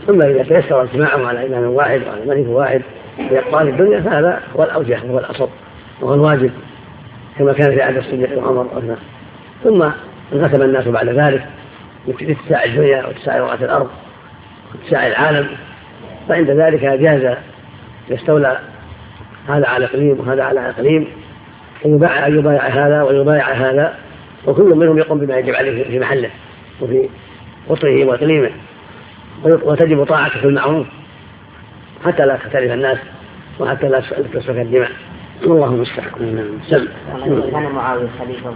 [0.07, 2.83] ثم إذا تيسر اجتماعهم على إمام واحد وعلى ملك واحد
[3.29, 5.49] في أقطار الدنيا فهذا هو الأوجه وهو الأصل
[6.01, 6.51] وهو الواجب.
[7.41, 8.97] كما كان في عهد الصديق وعمر وعثمان
[9.65, 9.83] ثم
[10.33, 11.47] انقسم الناس بعد ذلك
[12.07, 13.89] لاتساع الدنيا واتساع رؤى الأرض
[14.75, 15.49] واتساع العالم.
[16.29, 17.37] فعند ذلك جاز
[18.09, 18.59] يستولى
[19.49, 21.07] هذا على اقليم وهذا على اقليم
[21.85, 23.95] يبايع يبايع هذا ويبايع هذا
[24.47, 26.31] وكل منهم يقوم بما يجب عليه في محله
[26.81, 27.09] وفي
[27.69, 28.51] قطره واقليمه
[29.45, 30.87] وتجب طاعته في المعروف
[32.05, 32.99] حتى لا تختلف الناس
[33.59, 34.91] وحتى لا تسفك الدماء.
[35.47, 36.59] والله المستعان.
[36.69, 36.87] سم
[37.51, 38.55] كان معاوية خليفة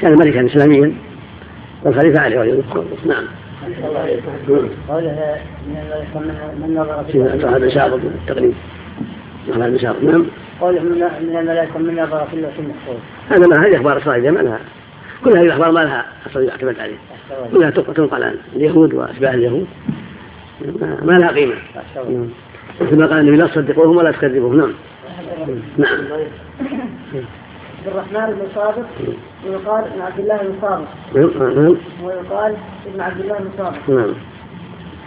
[0.00, 0.94] كان ملكا اسلاميا
[1.84, 3.06] والخليفة علي رضي الله عنه.
[3.06, 3.24] نعم.
[4.88, 5.38] قوله
[6.60, 8.54] من نظر في هذا شاطر التقريب.
[9.54, 10.26] على المشاط نعم.
[10.60, 12.96] قوله من الملائكه من نظر في اللوح المحفوظ
[13.30, 14.60] هذا ما هذه أخبار اسرائيل ما لها
[15.24, 16.96] كل هذه الأخبار ما لها أصل يعتمد عليه.
[17.52, 19.66] كلها تنقل عن اليهود وأشباه اليهود.
[21.02, 21.54] ما لها قيمة.
[22.80, 24.56] مثل ما قال النبي لا تصدقوهم ولا تكذبوهم.
[24.56, 24.72] نعم.
[25.36, 25.60] نعم
[27.78, 28.84] عبد الرحمن بن صابر
[29.46, 30.86] ويقال ابن عبد الله بن صابر
[32.04, 32.56] ويقال
[32.86, 34.14] ابن عبد الله بن صابر نعم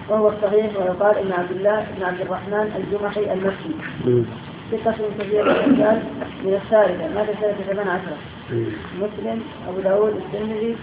[0.10, 3.76] وهو الصحيح ويقال ابن عبد الله بن عبد الرحمن الجمحي المكي.
[4.72, 6.02] ثقة كثير الرجال
[6.44, 8.18] من الثالثة مات سنة ثمان عشرة
[9.02, 10.76] مسلم أبو داود الترمذي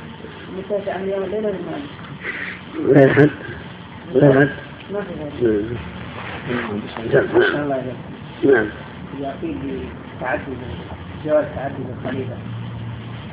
[0.58, 1.82] متاسع عن يوم الليلة والمال
[2.94, 3.30] لا أحد
[4.14, 4.48] لا أحد
[4.92, 5.00] ما
[8.40, 8.66] في نعم.
[9.20, 9.56] يأتي
[10.18, 10.56] بتعدد
[11.24, 12.36] جواز تعدد الخليفة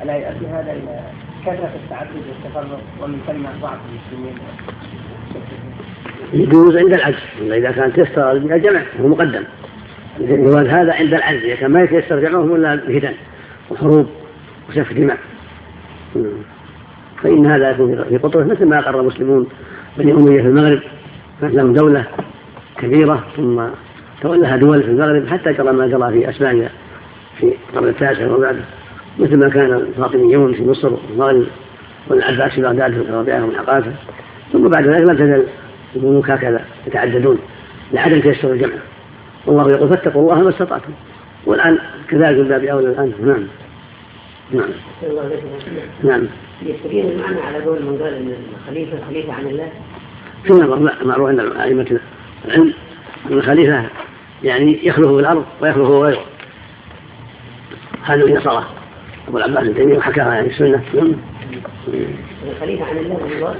[0.02, 1.00] ألا يؤدي هذا إلى
[1.42, 4.38] كثرة التعدد والتفرق ومن ثم ضعف المسلمين.
[6.32, 7.16] يجوز عند العجز.
[7.40, 9.44] إذا كان تيسر الجمع هو مقدم.
[10.20, 11.44] جواز هذا عند العجز.
[11.44, 13.14] إذا كان ما يتيسر جمعهم إلا الفتن
[13.70, 14.06] وحروب
[14.68, 15.18] وسفك دماء
[17.22, 19.48] فإن هذا يكون في قطره مثل ما أقر المسلمون
[19.98, 20.80] بني أمية في المغرب.
[21.40, 22.04] كانت لهم دولة
[22.78, 23.62] كبيرة ثم
[24.24, 26.70] تولاها دول في المغرب حتى جرى ما جرى في أسبانيا
[27.38, 28.64] في القرن التاسع وبعده
[29.18, 31.46] مثل ما كان الفاطميون في مصر والمغرب
[32.08, 33.92] والعباس في بغداد في الرابعة والعقافة
[34.52, 35.44] ثم بعد ذلك لم تزل
[35.96, 37.38] الملوك هكذا يتعددون
[37.92, 38.74] لعدم تيسر الجمع.
[39.46, 40.92] والله يقول فاتقوا الله ما استطعتم.
[41.46, 43.12] والآن كذلك الباب أولى الآن.
[43.22, 43.44] نعم.
[44.52, 44.70] نعم.
[46.02, 46.22] نعم.
[46.62, 49.68] يستبين المعنى على قول من قال إن الخليفة خليفة عن الله؟
[50.44, 52.00] في نظر معروف عند أئمة
[52.46, 52.72] العلم
[53.30, 53.84] أن الخليفة
[54.44, 56.24] يعني يخلف في الأرض ويخلف غيره.
[58.02, 58.64] هذا النصارى
[59.28, 60.82] أبو العباس التيمي وحكاها يعني السنة.
[60.94, 61.12] نعم.
[62.60, 63.56] خليفة عن الله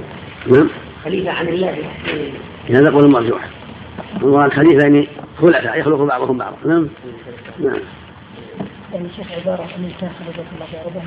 [0.47, 0.69] نعم.
[1.03, 1.75] خليفة عن الله.
[2.69, 3.49] هذا قول مرجوح.
[4.21, 5.07] الله الخليفة يعني
[5.41, 6.57] خلفاء يخلق بعضهم بعضا.
[6.65, 6.87] نعم.
[7.59, 7.77] نعم.
[8.93, 11.01] يعني شيخ عبارة من كان خليفة الله في أرضه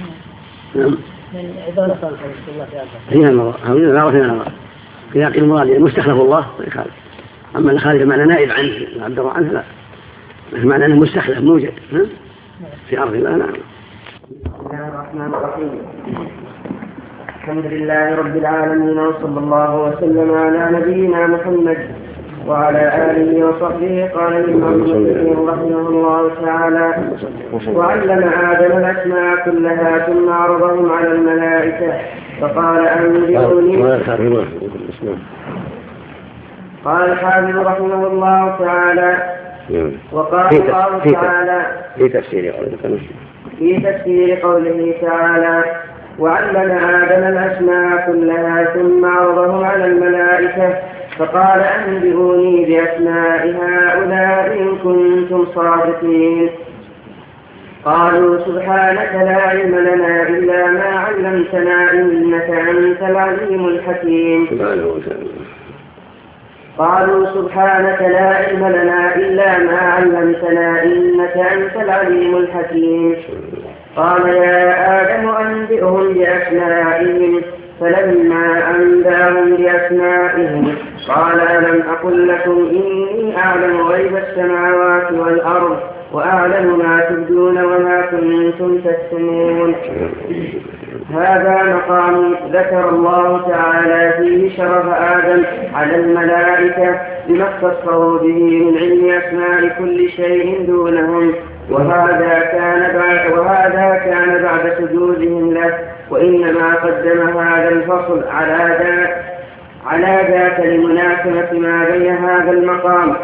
[0.74, 0.98] نعم.
[1.34, 4.10] من عبارة خليفة الله في أرضه هنا النظر هنا نظر
[5.14, 6.46] هنا المراد يعني مستخلف الله.
[6.66, 7.07] يخالف
[7.56, 9.62] أما الخالف معنى نائب عنه يعبر عنه لا.
[10.64, 11.72] معنى أنه مستخلف موجد
[12.88, 13.48] في أرض الله نعم.
[13.48, 15.78] بسم الله الرحمن الرحيم.
[17.36, 21.78] الحمد لله رب العالمين وصلى الله وسلم على نبينا محمد
[22.46, 24.10] وعلى آله وصحبه.
[24.14, 26.94] قال الإمام مسلم رحمه الله تعالى
[27.74, 31.92] وعلم آدم الأسماء كلها ثم عرضهم على الملائكة
[32.40, 33.76] فقال أنبئوني
[36.88, 39.16] قال الحافظ رحمه الله تعالى
[40.12, 41.66] وقال الله تعالى
[41.96, 42.98] في تفسير قوله
[43.58, 45.64] في تفسير قوله تعالى
[46.18, 50.74] وعلم آدم الأسماء كلها ثم عرضهم على الملائكة
[51.18, 56.50] فقال أنبئوني بأسماء هؤلاء إن كنتم صادقين.
[57.84, 64.46] قالوا سبحانك لا علم لنا إلا ما علمتنا إنك أنت العليم الحكيم.
[66.78, 73.16] قالوا سبحانك لا علم لنا إلا ما علمتنا إنك أنت العليم الحكيم.
[73.96, 77.42] قال يا آدم أنبئهم بأسمائهم.
[77.80, 80.74] فلما أنبأهم بأسمائهم
[81.08, 89.74] قال ألم أقل لكم إني أعلم غيب السماوات والأرض؟ وأعلم ما تبدون وما كنتم تكتمون.
[91.14, 95.42] هذا مقام ذكر الله تعالى فيه شرف آدم
[95.74, 101.32] على الملائكة بما اختصه به من علم أسماء كل شيء دونهم.
[101.70, 105.78] وهذا كان بعد وهذا كان بعد سجودهم له.
[106.10, 109.24] وإنما قدم هذا الفصل على ذاك
[109.86, 113.16] على ذاك لمناسبة ما بين هذا المقام.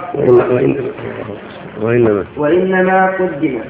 [1.80, 2.24] وإنما.
[2.36, 3.60] وإنما قدم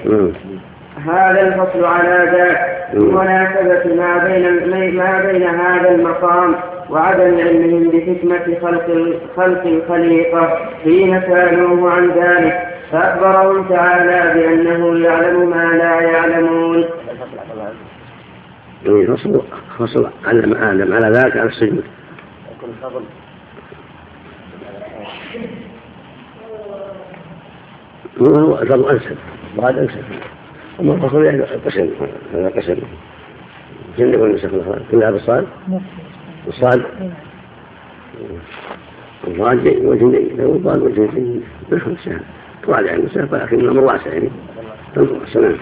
[1.07, 2.89] هذا الفصل على ذاك.
[2.95, 6.55] لمناسبة ما بين ما بين هذا المقام
[6.91, 12.69] وعدم علمهم بحكمة خلق خلق الخليقة حين سألوه عن ذلك.
[12.93, 16.85] فأخبرهم تعالى بأنه يعلم ما لا يعلمون.
[18.85, 19.43] فصل
[19.79, 21.85] فصل علم آدم على ذاك على السجود.
[28.21, 29.17] هو الفضل أنسب
[29.57, 30.05] وهذا أنسب.
[30.81, 31.91] أما الفصل يعني قسم
[32.35, 32.77] هذا قسم.
[33.99, 34.49] جنة والنسخ
[34.91, 35.47] كلها بالصاد
[36.49, 36.85] الصاد
[39.27, 41.43] الضاد وجنين لو الضاد وجنين
[41.73, 42.21] نحو السهل؟
[42.67, 44.31] طوال يعني السهل ولكن الأمر واسع يعني.
[44.97, 45.57] السلام.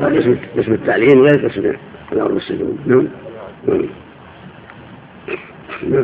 [0.00, 1.72] قال اسم التعليم غير اسم
[2.12, 3.08] الأمر بالسجود نعم.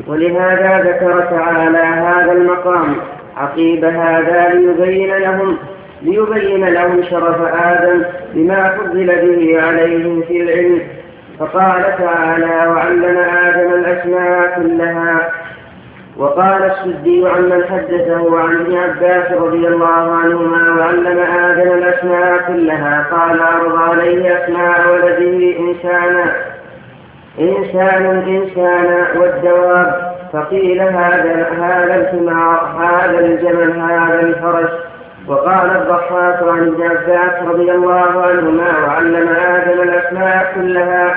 [0.06, 2.96] ولهذا ذكر تعالى هذا المقام.
[3.36, 5.58] عقيب هذا ليبين لهم
[6.02, 8.02] ليبين لهم شرف آدم
[8.34, 10.80] بما فضل به عليهم في العلم.
[11.38, 15.30] فقال تعالى وعلم آدم الأسماء كلها
[16.16, 23.42] وقال السدي عمن حدثه عن ابن عباس رضي الله عنهما وعلم آدم الأسماء كلها قال
[23.42, 26.32] عرض عليه أسماء ولده إنسانا
[27.38, 34.70] إنسان إنسانا والدواب فقيل هذا هذا الحمار هذا الجمل هذا الفرس.
[35.28, 41.14] وقال الضحاك عن ابن رضي الله عنهما وعلم آدم الأسماء كلها.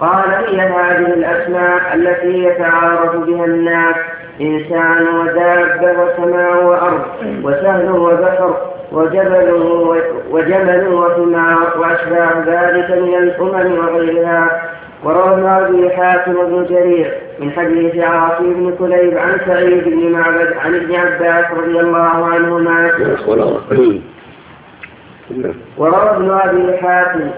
[0.00, 3.96] قال هي هذه الأسماء التي يتعارف بها الناس
[4.40, 7.02] إنسان ودابة وسماء وأرض
[7.42, 8.56] وسهل وبحر
[8.92, 9.50] وجبل
[10.30, 14.62] وجمل وحمار وأشباه ذلك من الأمم وغيرها.
[15.04, 20.74] وروى ابن حاتم بن جرير من حديث عاصم بن كليب عن سعيد بن معبد عن
[20.74, 22.90] ابن عباس رضي الله عنهما.
[25.78, 27.30] وروى ابن أبي حاتم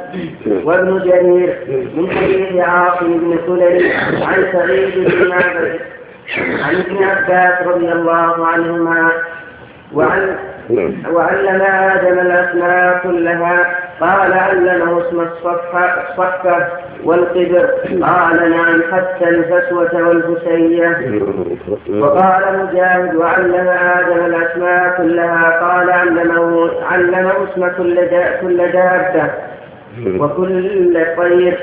[0.65, 1.57] وابن جرير
[1.97, 3.83] من حديث عاصم بن كليب
[4.23, 5.81] عن سعيد بن معبد
[6.65, 9.13] عن ابن عباس رضي الله عنهما.
[9.95, 10.37] وعن
[11.13, 13.77] وعلم آدم الأسماء كلها.
[14.01, 16.67] قال علمه اسم الصفة
[17.05, 17.71] والقدر
[18.03, 20.99] قال نعم حتى الفسوة والفسية
[22.01, 25.61] وقال مجاهد وعلم آدم الأسماء كلها.
[25.61, 27.97] قال علمه علمه اسم كل
[28.41, 29.31] كل دابة.
[30.19, 31.59] وكل طير.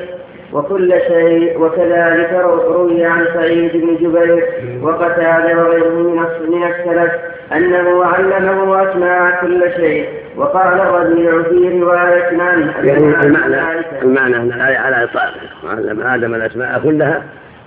[0.53, 2.33] وكل شيء وكذلك
[2.67, 4.43] روي عن سعيد بن جبير
[4.81, 7.11] وقتاده وغيره من السلف
[7.55, 12.37] أنه علمه أسماء كل شيء وقال الربيع في رواية
[12.83, 17.23] يعني المعنى المعنى أن الآية على اطلاقها وعلم آدم الأسماء كلها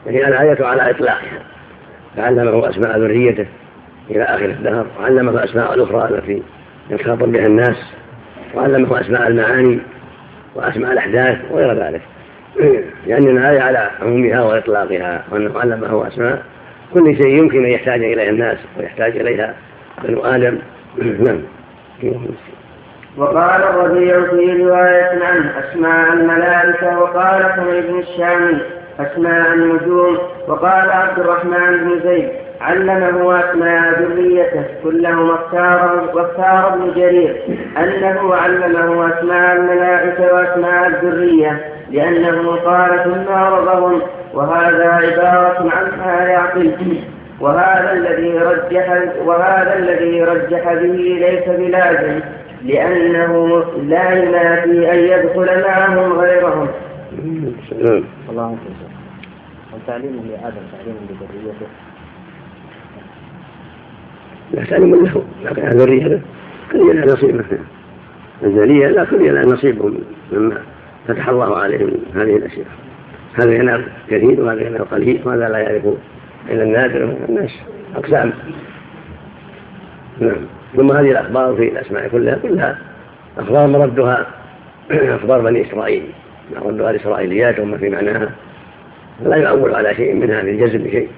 [0.06, 1.42] يعني الآية على اطلاقها
[2.16, 3.46] فعلمه اسماء ذريته
[4.10, 6.42] إلى آخر الدهر وعلمه الأسماء الأخرى التي
[6.90, 7.76] يتخاطب بها الناس
[8.54, 9.80] وعلمه أسماء المعاني
[10.54, 12.02] وأسماء الأحداث وغير ذلك.
[13.06, 16.42] لأن الايه على عمومها وإطلاقها وانه علمه اسماء
[16.94, 19.54] كل شيء يمكن أن يحتاج إليه الناس ويحتاج إليها
[20.04, 20.58] بنو آدم.
[21.26, 21.40] نعم.
[23.16, 28.58] وقال الربيع في رواية عنه أسماء الملائكة وقال حميد بن الشامي
[29.00, 32.28] أسماء النجوم وقال عبد الرحمن بن زيد
[32.60, 37.36] علمه أسماء ذريته كلهم اختار واختار ابن جرير
[37.78, 41.69] أنه علمه أسماء الملائكة وأسماء الذرية.
[41.90, 44.02] لأنه قال ثم عرضهم
[44.34, 46.98] وهذا عبارة عن يعقل
[47.40, 52.20] وهذا الذي رجح وهذا الذي رجح به ليس بلازم
[52.64, 56.68] لأنه لا ينافي أن يدخل معهم غيرهم.
[58.30, 58.56] الله
[59.74, 61.66] وتعليم لآدم تعليم لذريته.
[64.52, 66.20] لا تعلم له لكن ذريته
[66.72, 67.44] كل ينال نصيبه
[68.42, 69.98] الذرية لا كل ينال نصيبهم
[70.32, 70.62] مما
[71.14, 72.66] فتح الله عليهم هذه الأشياء.
[73.34, 75.82] هذا ينال كثير وهذا ينال قليل وهذا لا يعرف
[76.50, 77.50] إلا النادر من الناس
[77.96, 78.32] أقسام.
[80.20, 80.46] نعم.
[80.76, 82.78] ثم هذه الأخبار في الأسماء كلها كلها
[83.38, 84.26] أخبار مردها
[85.16, 86.02] أخبار بني إسرائيل.
[86.64, 88.30] مردها الإسرائيليات وما في معناها.
[89.24, 91.08] لا يؤول على شيء منها في الجزم بشيء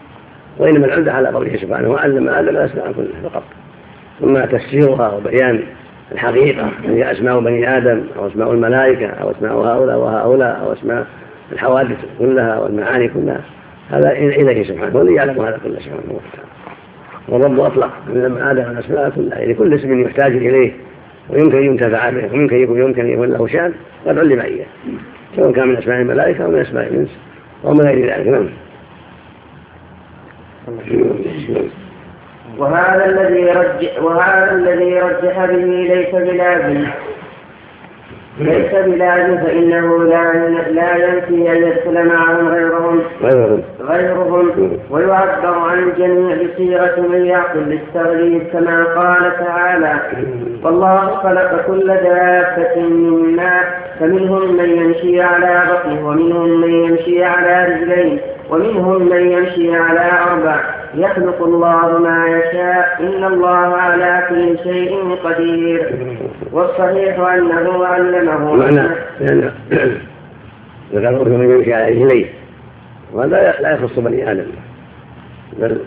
[0.58, 3.42] وإنما العمدة على قوله سبحانه وعلم آدم الأسماء كلها فقط.
[4.20, 5.62] ثم تفسيرها وبيان
[6.12, 11.06] الحقيقة هي أسماء بني آدم أو أسماء الملائكة أو أسماء هؤلاء وهؤلاء أو أسماء
[11.52, 13.40] الحوادث كلها والمعاني كلها.
[13.90, 16.52] هذا إليه سبحانه والذي يعلم هذا كله سبحانه وتعالى.
[17.28, 20.72] والرب أطلق علم آدم الأسماء كلها يعني كل اسم يحتاج إليه
[21.30, 23.72] ويمكن أن ينتفع به ويمكن يكون يمكن يكون له شأن
[24.06, 24.66] قد علم إياه.
[25.36, 27.18] سواء كان من أسماء الملائكة أو من أسماء الإنس
[27.64, 28.26] أو من غير ذلك.
[28.26, 28.48] نعم.
[32.58, 36.84] وهذا الذي رجح وهذا الذي رجح به ليس بلازم.
[38.38, 40.32] ليس بلازم فإنه لا
[40.70, 43.00] لا ينفي أن يدخل معهم غيرهم.
[43.80, 44.78] غيرهم.
[44.90, 50.00] ويعبر عن الجميع بصيغة من يعقل للتغليب كما قال تعالى
[50.64, 53.64] والله خلق كل دابة من ماء
[54.00, 60.81] فمنهم من يمشي على بطنه ومنهم من يمشي على رجلين ومنهم من يمشي على أربع.
[60.94, 62.96] يخلق الله ما يشاء.
[63.00, 65.92] إن الله على كل شيء قدير.
[66.52, 68.56] والصحيح أنه علمه.
[68.56, 68.88] معنى
[70.92, 72.26] لأن ذكر من يمشي على رجليه
[73.12, 74.46] وهذا لا يخص بني آدم.
[75.58, 75.78] بل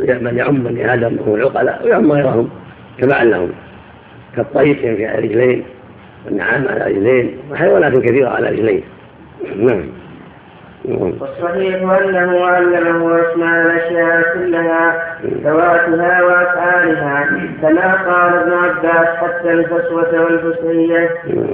[0.00, 2.50] بل يعم بني آدم وهم العقلاء ويعم غيرهم
[2.98, 3.50] تبعا لهم
[4.36, 5.64] كالطيب يمشي على رجلين
[6.26, 8.82] والنعام على رجلين وحيوانات كثيرة على رجلين.
[9.56, 9.82] نعم.
[10.84, 17.26] والصحيح أنه علمه أسماء الأشياء كلها ذواتها وأفعالها
[17.62, 21.10] كما قال ابن عباس حتى الفسوة والفسحية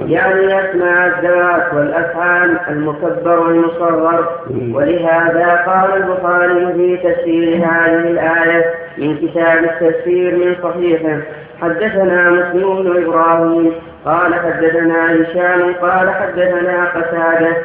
[0.07, 4.29] يعني أسماء الذوات والأفعال المكبر والمصغر.
[4.73, 8.65] ولهذا قال البخاري في تفسير هذه الآية
[8.97, 11.17] من كتاب التفسير من صحيحه
[11.61, 13.71] حدثنا مسلم بن إبراهيم
[14.05, 17.55] قال حدثنا هشام قال حدثنا قتادة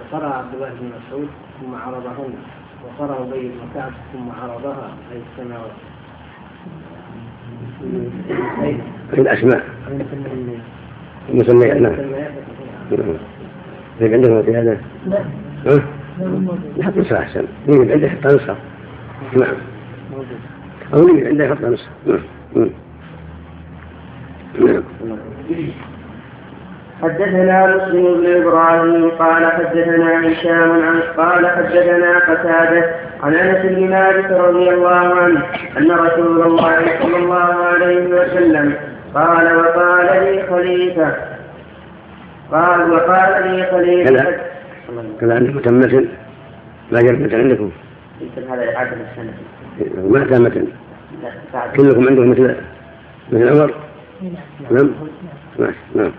[0.00, 1.28] وقد قرأ عبد الله بن مسعود
[1.60, 2.34] ثم عرضهن
[2.84, 5.70] وقرأ أبي بن كعب ثم عرضها أي السماوات.
[9.10, 9.64] في الأسماء.
[11.28, 11.96] المسميات نعم.
[14.00, 14.80] طيب عندكم في هذا؟
[15.66, 15.84] ها؟
[16.78, 17.44] نحط نسخة أحسن.
[17.68, 18.56] يجب عنده يحط نسخة
[19.40, 19.54] نعم.
[20.94, 22.70] أو يجب عنده يحط نسخة نعم.
[24.64, 24.80] نعم.
[27.02, 32.90] حدثنا مسلم بن إبراهيم قال حدثنا هشام عن قال حدثنا قتادة
[33.22, 35.42] عن أنس بن مالك رضي الله عنه
[35.78, 38.74] أن رسول الله صلى الله عليه وسلم
[39.14, 41.16] قال وقال لي خليفة.
[42.52, 44.10] قال وقال لي خليفة.
[44.10, 44.40] كذا
[45.20, 46.08] كذا عندكم تم مثل
[46.92, 47.70] ما جاء مثل عندكم
[48.20, 49.32] مثل هذا عدد السنة.
[50.10, 50.66] ما كان مثل
[51.76, 52.56] كلكم عندكم مثل
[53.32, 53.74] مثل عمر
[54.70, 54.90] نعم.
[55.94, 56.12] نعم.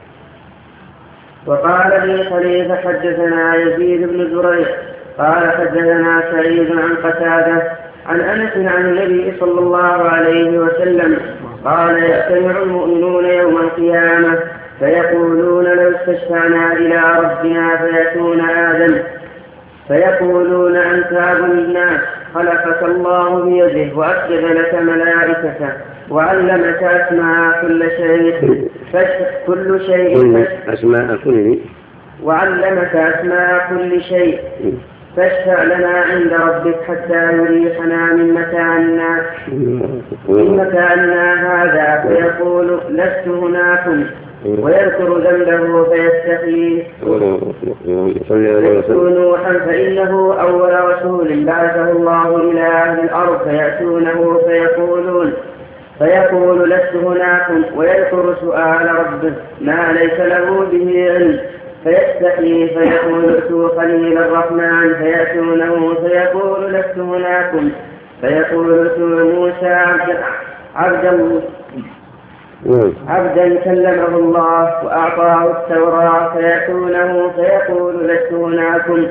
[1.48, 4.68] وقال لي خليفة حدثنا يزيد بن زريع
[5.18, 7.64] قال حدثنا سعيد عن قتادة
[8.08, 11.18] عن أنس عن النبي صلى الله عليه وسلم
[11.66, 14.40] قال يجتمع المؤمنون يوم القيامة
[14.80, 18.98] فيقولون لو استشفعنا إلى ربنا فيكون آدم
[19.88, 22.02] فيقولون أنت أبو الناس
[22.34, 25.70] خلقك الله بيده وأسجد لك ملائكته
[26.12, 28.68] وعلمك أسماء كل شيء
[29.48, 31.58] كل شيء أسماء كل
[32.24, 34.40] وعلمك أسماء كل شيء
[35.18, 39.22] فاشفع لنا عند ربك حتى يريحنا من متاعنا
[40.28, 44.04] من متاعنا هذا فيقول لست هناكم
[44.46, 46.84] ويذكر ذنبه فيستحيي
[48.32, 55.34] يأتوا نوحا فإنه أول رسول بعثه الله إلى أهل الأرض فيأتونه فيقولون
[56.02, 61.40] فيقول لست هناكم ويذكر سؤال ربه ما ليس له به علم.
[61.84, 67.70] فيستحيي فيقول ائتوا خليل الرحمن فيأتونه فيقول لست هناكم
[68.22, 69.68] فيقول ائتوا موسى
[70.76, 71.42] عبد
[73.08, 79.08] عبدا كلمه الله وأعطاه التوراة فيأتونه فيقول لست هناكم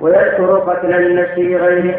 [0.00, 1.94] ويذكر قتل النفس بغير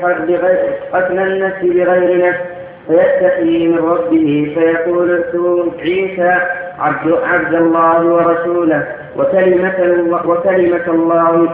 [0.93, 2.54] قتل النفس بغير نفس.
[2.87, 6.37] فيستحيي من ربه فيقول ائتوا عيسى
[6.79, 9.79] عبد, عبد الله ورسوله وكلمة
[10.27, 11.49] وكلمة الله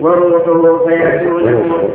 [0.00, 1.88] وروحه فيأتونه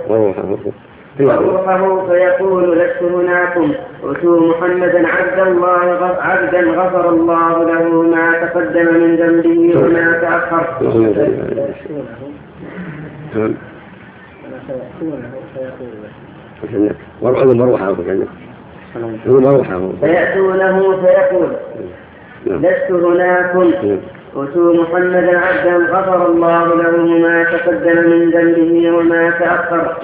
[1.20, 3.72] وروحه فيقول لست هناكم.
[4.04, 10.06] اتوا محمدا عبد الله عبدا غفر الله له ما تقدم من ذنبه وما
[17.22, 18.28] تأخر مروحه في الجنة
[19.26, 21.48] مروحه فيأتونه فيقول
[22.46, 23.72] لست هناكم.
[24.36, 29.96] اتوا محمدا عبدا غفر الله له ما تقدم من ذنبه وما تأخر.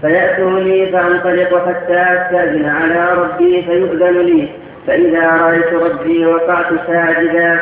[0.00, 4.48] فيأتوني فأنطلق حتى أستأذن على ربي فيؤذن لي.
[4.86, 7.60] فإذا رأيت ربي وقعت ساجدا.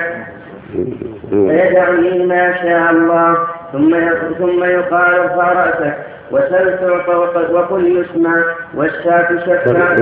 [1.30, 3.36] فيدعني ما شاء الله.
[3.72, 3.90] ثم
[4.38, 5.96] ثم يقال ارفع رأسك.
[6.32, 9.96] تعطى وقل يسمع والشاة شفع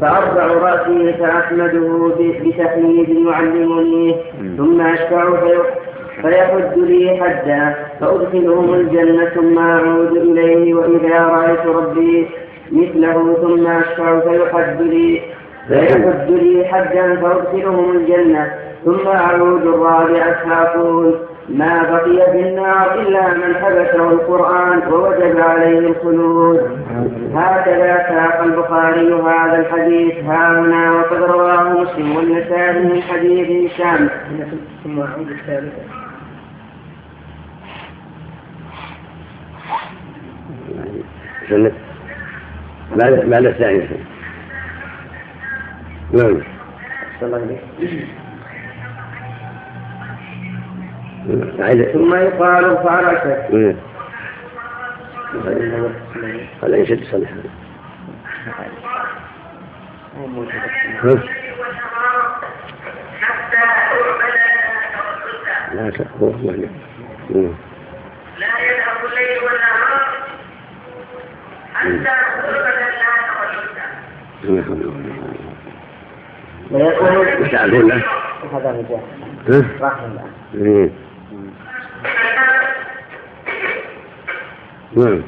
[0.00, 4.16] فأرفع رأسي فأحمده بتحميد يعلمني.
[4.56, 5.24] ثم أشفع
[6.22, 12.28] فيحد لي حدا فأدخلهم الجنة ثم أعود إليه وإذا رأيت ربي
[12.72, 15.20] مثله ثم أشفع فيحد لي.
[15.68, 18.52] فيحد لي حدا فأدخلهم الجنة
[18.84, 21.14] ثم أعود الرابعة فأقول
[21.50, 26.60] ما بقي في النار إلا من حبسه القرآن ووجب عليه الخلود.
[27.34, 30.24] هكذا ساق البخاري هذا الحديث.
[30.24, 34.08] ها هنا وقد رواه مسلم والنسائي من حديث هشام.
[34.84, 35.82] ثم أعود الثالثة
[42.96, 43.88] بعد بعد الثانية
[46.12, 46.40] نعم.
[51.92, 53.50] ثم يقال ارفع راسك
[56.62, 57.30] هذا يشد صلح
[65.74, 66.32] لا تقوى
[68.38, 70.00] لا يذهب الليل والنهار
[71.74, 72.08] حتى
[77.88, 78.02] له؟
[78.52, 79.00] هذا رجال.
[79.80, 80.90] رحمة الله.
[84.96, 85.22] نعم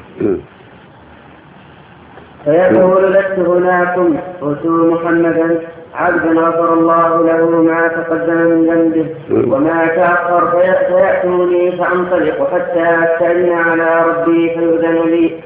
[2.45, 5.59] فيقول لست هناكم اتوا محمدا
[5.95, 9.07] عبدا غفر الله له ما تقدم من ذنبه.
[9.55, 15.39] وما تأخر فيأتوني فأنطلق حتى أستأذن على ربي فيؤذن لي.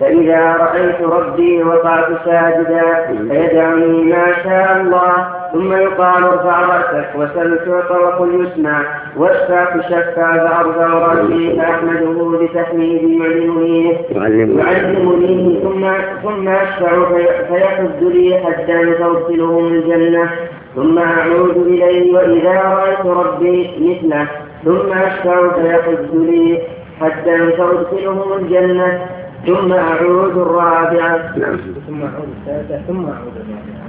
[0.00, 7.94] فإذا رأيت ربي وقعت ساجدا فيدعني ما شاء الله ثم يقال ارفع رأسك وسل تعطى
[7.94, 8.82] وقل يسمع
[9.16, 13.96] واشفع تشفع فأرفع رأسي فأحمده بتحميد يعلمني.
[14.10, 15.60] يعلمني.
[15.62, 15.92] ثم
[16.22, 17.04] ثم أشفع
[17.48, 20.30] فيحد لي حتى فأدخلهم الجنة.
[20.74, 24.26] ثم أعود إليه وإذا رأيت ربي مثله.
[24.64, 26.62] ثم أشفع فيحد لي
[27.00, 29.00] حتى فأدخلهم الجنة.
[29.46, 31.36] ثم أعود الرابعة.
[31.36, 31.56] نعم.
[31.86, 32.82] ثم أعود الثالثة.
[32.88, 33.83] ثم أعود الرابعة.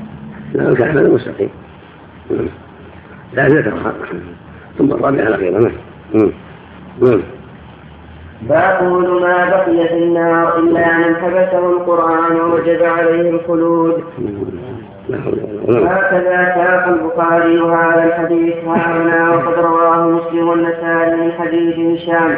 [0.55, 1.49] نعم كأحمد مستقيم.
[3.33, 3.73] لا ذكر
[4.77, 6.31] ثم الرابعة الأخيرة نعم.
[7.01, 7.21] نعم.
[8.49, 14.03] فأقول ما بقي في النار إلا من حبسه القرآن ووجب عليه الخلود.
[15.69, 22.37] هكذا ساق البخاري هذا الحديث هنا وقد رواه مسلم والنسائي من حديث هشام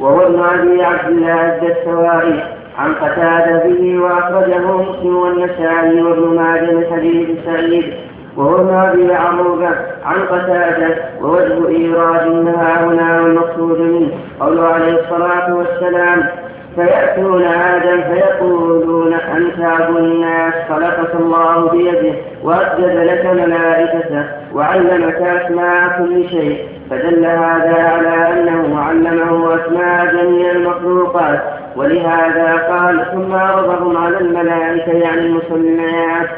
[0.00, 2.57] وهو ابن أبي عبد الله الدستوائي.
[2.78, 7.94] عن قتادة به وأخرجه مسلم والنسائي وابن ماجه من حديث سعيد
[8.38, 9.70] أبي عروبة
[10.04, 14.10] عن قتادة ووجه إيراد ها هنا والمقصود منه.
[14.40, 16.28] قوله عليه الصلاة والسلام
[16.76, 24.24] فيأتون آدم فيقولون أنت أبو الناس خلقك الله بيده وأسجد لك ملائكته
[24.54, 26.77] وعلمك أسماء كل شيء.
[26.90, 31.40] فدل هذا على أنه علمه أسماء جميع المخلوقات
[31.76, 36.28] ولهذا قال ثم عرضهم على الملائكة يعني المسميات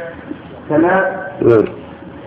[0.70, 1.64] كما نعم.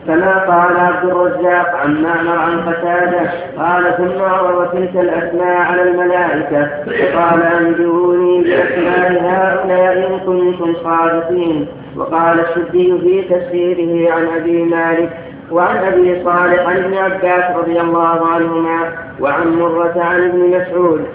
[0.07, 6.69] كما قال عبد الرزاق عن معمر عن قتادة قال ثم عرض تلك الأسماء على الملائكة.
[6.85, 11.67] فقال انبئوني بأسماء هؤلاء إن كنتم صادقين.
[11.97, 15.09] وقال السدي في تفسيره عن أبي مالك
[15.51, 21.05] وعن أبي صالح عن ابن عباس رضي الله عنهما وعن مرة عن ابن مسعود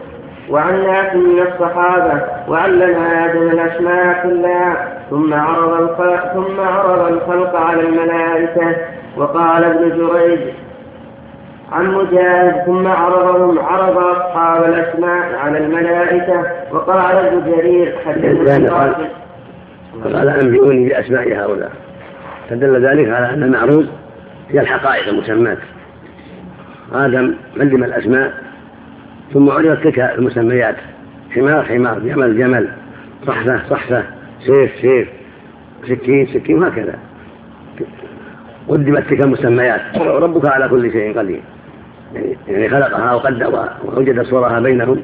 [0.50, 7.80] وعن ناس من الصحابة وعلم آدم الأسماء كلها ثم عرض الخلق ثم عرض الخلق على
[7.80, 8.76] الملائكة
[9.16, 10.40] وقال ابن جريج
[11.72, 16.42] عن مجاهد ثم عرضهم عرض أصحاب الأسماء على الملائكة
[16.72, 18.94] وقال ابن جرير حدثنا قال
[20.05, 21.70] قال أنبئوني بأسماء هؤلاء.
[22.50, 23.86] فدل ذلك على أن المعروض
[24.51, 25.59] هي الحقائق المسمات
[26.93, 28.49] آدم علم الأسماء
[29.33, 30.77] ثم عرضت تلك المسميات.
[31.31, 32.69] حمار حمار جمل جمل
[33.27, 34.05] صحفة صحفة
[34.47, 35.09] سيف سيف
[35.89, 36.99] سكين سكين وهكذا.
[38.69, 39.81] قدمت تلك المسميات.
[40.01, 41.41] وربك على كل شيء قدير.
[42.49, 45.01] يعني, خلقها وقدر ووجد صورها بينهم.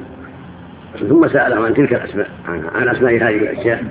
[1.09, 2.29] ثم سألهم عن تلك الأسماء
[2.75, 3.83] عن, أسماء هذه الأشياء.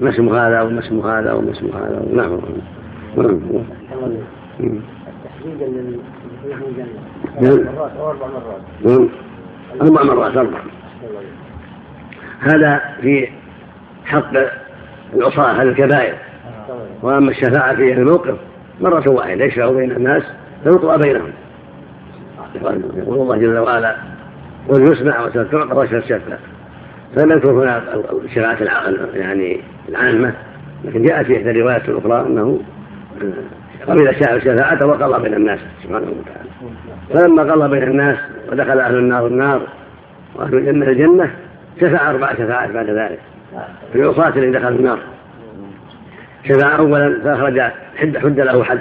[0.00, 2.04] ما اسم هذا وما اسم هذا وما اسم هذا.
[2.12, 2.38] نعم.
[7.40, 7.64] نعم.
[7.64, 9.08] مرات أو أربع مرات.
[9.82, 10.58] أربع مرات أربع.
[12.40, 13.28] هذا في
[14.04, 14.32] حق
[15.14, 16.14] العصاة الكبائر.
[17.02, 18.34] وأما الشفاعة في الموقف
[18.80, 20.22] مرة واحدة يشفع بين الناس
[20.64, 21.32] فيطوى بينهم.
[22.96, 23.96] يقول الله جل وعلا
[24.68, 26.18] قل يسمع وستعطى وستشفع
[27.16, 27.82] فلم يذكر هنا
[28.24, 28.58] الشفاعة
[29.14, 30.34] يعني العامة
[30.84, 32.60] لكن جاءت في إحدى الروايات الأخرى أنه
[33.86, 36.50] قبل الشفاعة وقضى بين الناس سبحانه وتعالى.
[37.14, 38.16] فلما قضى بين الناس
[38.52, 39.62] ودخل أهل النار النار
[40.34, 41.30] وأهل الجنة الجنة
[41.80, 43.18] شفع أربع شفاعات بعد ذلك.
[43.92, 44.98] في العصاة الذين دخلوا النار.
[46.48, 47.60] شفع أولا فأخرج
[47.96, 48.80] حد حد له حد.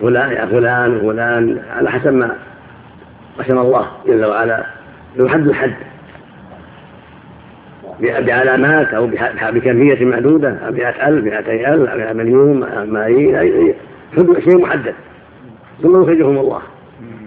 [0.00, 2.36] فلان يا فلان وفلان على حسب ما
[3.38, 4.66] قسم الله جل وعلا.
[5.16, 5.74] له حد الحد.
[8.02, 9.06] بعلامات أو
[9.42, 13.74] بكمية معدودة مئة ألف مئتي ألف مليون ملايين
[14.44, 14.94] شيء محدد.
[15.82, 16.60] ثم يخرجهم الله.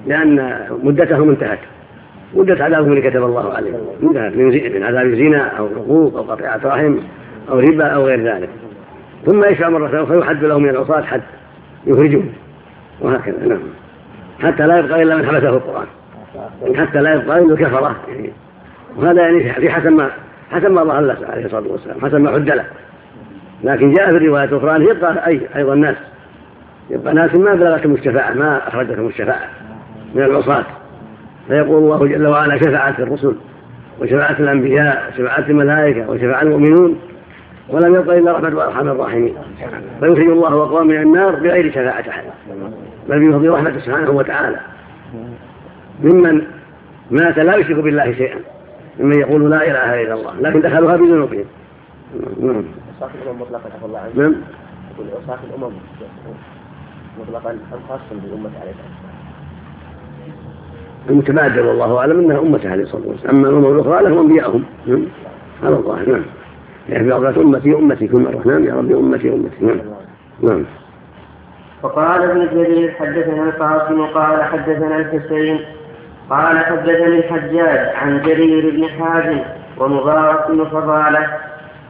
[0.08, 1.60] لأن مدتهم انتهت.
[2.34, 3.80] مدة عذابهم اللي كتب الله عليهم.
[4.04, 4.36] انتهت
[4.76, 6.98] من عذاب زنا أو حقوق أو قطيعة رحم
[7.50, 8.50] أو ربا أو غير ذلك.
[9.26, 11.22] ثم يشفع مرة أخرى فيحد لهم من العصاة حد.
[11.88, 12.34] يخرجون
[13.02, 13.60] وهكذا نعم.
[14.40, 15.88] حتى لا يبقى إلا من حبسه القرآن.
[16.76, 18.30] حتى لا يبقى إلا الكفرة يعني
[18.98, 20.10] وهذا يعني في حسب ما
[20.56, 22.66] حسب ما الله عليه الصلاة والسلام حسب ما حد له.
[23.64, 25.96] لكن جاء في الرواية الأخرى أن يبقى أي أيضا الناس.
[26.90, 29.50] يبقى ناس ما بلغتهم الشفاعة ما أخرجتهم الشفاعة
[30.16, 30.64] من العصاة.
[31.48, 33.36] فيقول الله جل وعلا شفعت الرسل
[34.02, 37.00] وشفعت الأنبياء وشفعت الملائكة وشفع المؤمنون.
[37.70, 39.36] ولم يبق إلا رحمة أرحم الراحمين.
[40.00, 42.24] فيخرج الله أقوام من النار بغير شفاعة أحد
[43.10, 44.60] بل بفضل رحمته سبحانه وتعالى.
[46.04, 46.42] ممن
[47.12, 48.38] مات لا يشرك بالله شيئا.
[49.00, 51.46] ممن يقول لا إله إلا الله لكن دخلوها بذنوبهم
[52.40, 52.64] نعم.
[52.98, 54.36] عصاة الأمم مطلقا الله عنه نعم.
[54.94, 55.74] يقول عصاة الأمم
[57.20, 59.16] مطلقا أم خاص بالأمة عليه الصلاة
[61.10, 64.64] المتبادر والله أعلم أنها امته عليه الصلاه والسلام أما الأمم الأخرى لهم أنبياءهم.
[64.88, 65.06] نعم.
[65.64, 66.24] على الظاهر نعم.
[66.90, 69.66] يعني بعض أمتي امتي كل مره نعم يا ربي أمتي أمتي.
[69.66, 69.80] نعم.
[70.42, 70.66] نعم.
[71.84, 75.60] وقال ابن جرير حدثنا القاسم قال حدثنا الحسين
[76.30, 79.40] قال حدثني الحجاج عن جرير بن حازم
[79.78, 81.28] ومبارك بن فضالة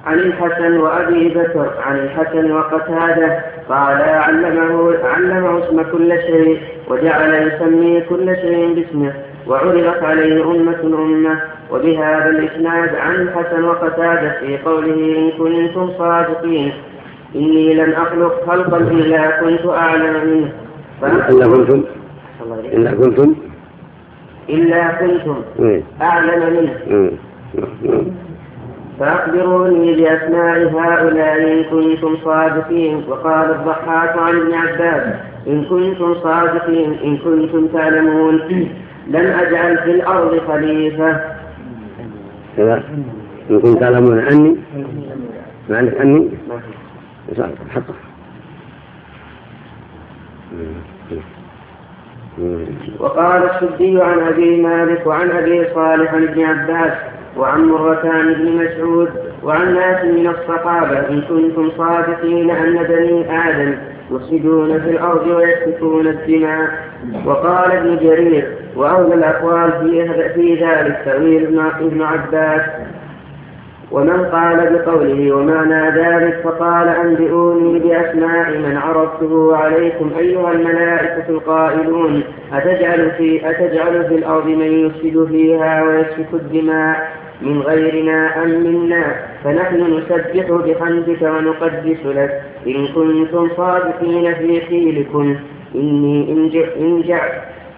[0.06, 3.40] عن الحسن وأبي بكر عن الحسن وقتادة
[3.70, 9.14] قال علمه علمه اسم كل شيء وجعل يسمي كل شيء باسمه
[9.48, 11.42] وعرضت عليه أمة أمة
[11.72, 16.74] وبهذا الإسناد عن الحسن وقتادة في قوله إن كنتم صادقين.
[17.36, 20.52] إني لم أخلق خلقا إلا كنت أعلم منه.
[21.30, 21.84] إلا كنتم
[22.74, 23.36] إلا كنتم
[24.50, 25.82] إلا كنتم إيه.
[26.02, 26.78] أعلم منه.
[26.88, 27.12] إيه.
[29.00, 33.04] فأخبروني بأسماء هؤلاء إن كنتم صادقين.
[33.10, 35.16] وقال الضحاك عن ابن عباس
[35.48, 38.42] إن كنتم صادقين إن كنتم تعلمون.
[39.08, 41.22] لن أجعل في الأرض خليفة.
[42.58, 42.84] كذا
[43.50, 44.56] إن كنتم تعلمون عني
[45.70, 46.30] ما عندك عني
[47.70, 47.94] حطه
[53.00, 56.94] وقال السدي عن أبي مالك وعن أبي صالح ابن عباس
[57.38, 59.10] وعن مرتان بن مسعود
[59.44, 63.76] وعن ناس من الصحابة إن كنتم صادقين أن بني آدم
[64.12, 66.70] يفسدون في الأرض ويسفكون الدماء.
[67.26, 69.72] وقال ابن جرير وأولى الأقوال
[70.36, 72.62] في ذلك تأويل ابن عباس.
[73.96, 82.24] ومن قال بقوله ومعنى ذلك فقال أنبئوني بأسماء من عرفته عليكم أيها الملائكة القائلون
[82.54, 87.12] أتجعل في أتجعل في الأرض من يفسد فيها ويسفك الدماء
[87.42, 92.42] من غيرنا أم منا؟ فنحن نسبح بحمدك ونقدس لك.
[92.68, 95.36] إن كنتم صادقين في قيلكم
[95.76, 96.32] إني
[96.80, 97.30] إن جعل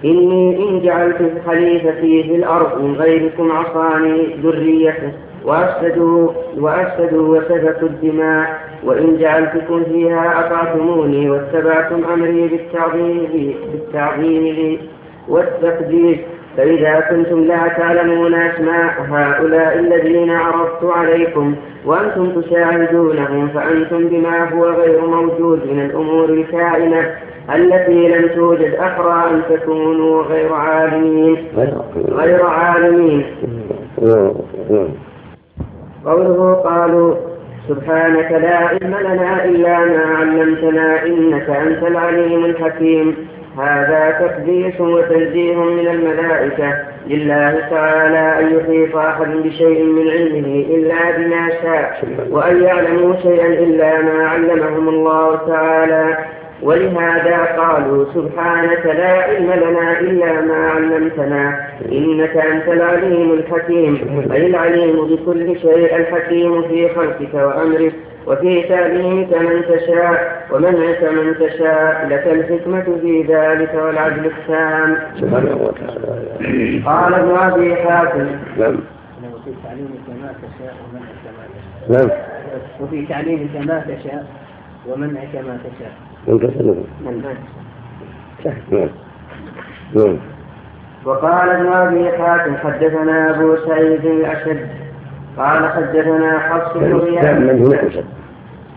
[0.06, 5.27] إني إن جعلت خليفتي في الأرض من غيركم عصاني ذريته.
[5.48, 6.30] وأفسدوا
[6.60, 14.80] وأفسدوا وسفكوا الدماء وإن جعلتكم فيها أطعتموني واتبعتم أمري بالتعظيم لي بالتعظيم لي
[15.28, 16.18] والتقديس
[16.58, 21.56] فإذا كنتم لا تعلمون أسماء هؤلاء الذين عرضت عليكم
[21.86, 27.16] وأنتم تشاهدونهم فأنتم بما هو غير موجود من الأمور الكائنة
[27.56, 31.38] التي لم توجد أحرى أن تكونوا غير عالمين.
[32.12, 33.26] غير عالمين.
[36.08, 37.16] قوله قالوا
[37.70, 43.16] سبحانك لا علم لنا إلا ما علمتنا إنك أنت العليم الحكيم.
[43.58, 46.74] هذا تقديس وتنزيه من الملائكة.
[47.08, 54.02] لله تعالى أن يحيط أحد بشيء من علمه إلا بما شاء وأن يعلموا شيئا إلا
[54.02, 56.18] ما علمهم الله تعالى.
[56.62, 65.06] ولهذا قالوا سبحانك لا علم لنا إلا ما علمتنا إنك أنت العليم الحكيم أي العليم
[65.06, 67.94] بكل شيء الحكيم في خلقك وأمرك
[68.28, 74.98] وفي تعليمك من تشاء ومنعك من تشاء لك الحكمة في ذلك والعدل التام.
[75.16, 76.82] سبحانه وتعالى.
[76.86, 78.28] قال ابن أبي حاتم.
[78.60, 78.76] نعم.
[79.34, 82.10] وفي تعليمك ما تشاء ومنعك ما تشاء نعم.
[82.82, 84.26] وفي تعليمك ما تشاء
[84.88, 85.94] ومنعك ما تشاء.
[88.72, 88.90] نعم.
[89.96, 90.18] نعم.
[91.06, 94.68] وقال ابن أبي حاتم حدثنا أبو سعيد الأشد.
[95.38, 98.06] قال حدثنا حفص بن غياث من هنا أشد؟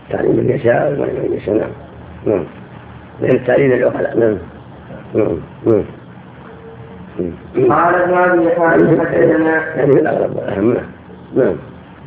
[0.09, 1.55] تعليم من يشاء ومن يشاء.
[1.55, 1.69] نعم.
[2.25, 2.45] نعم.
[3.23, 4.19] التعليم العقلاء.
[4.19, 4.37] نعم.
[5.13, 5.37] نعم.
[5.65, 5.83] نعم.
[7.71, 10.77] قال ابن أبي حاتم حدثنا يعني في الاغلب اهم
[11.35, 11.55] نعم.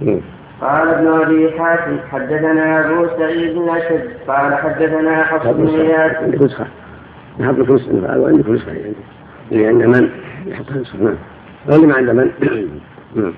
[0.01, 0.21] نعم.
[0.65, 4.11] قال ابن أبي حاتم حدثنا أبو سعيد بن أشد.
[4.29, 6.67] قال حدثنا حفص بن غياث عندك نسخة.
[7.41, 8.21] نحط لك نسخة.
[8.21, 8.73] وعندك نسخة.
[8.73, 8.95] يعني
[9.53, 10.11] اللي عند من؟
[10.47, 10.99] يحط نسخة.
[10.99, 11.17] نعم.
[11.67, 12.31] واللي ما عند من؟
[13.15, 13.33] نعم.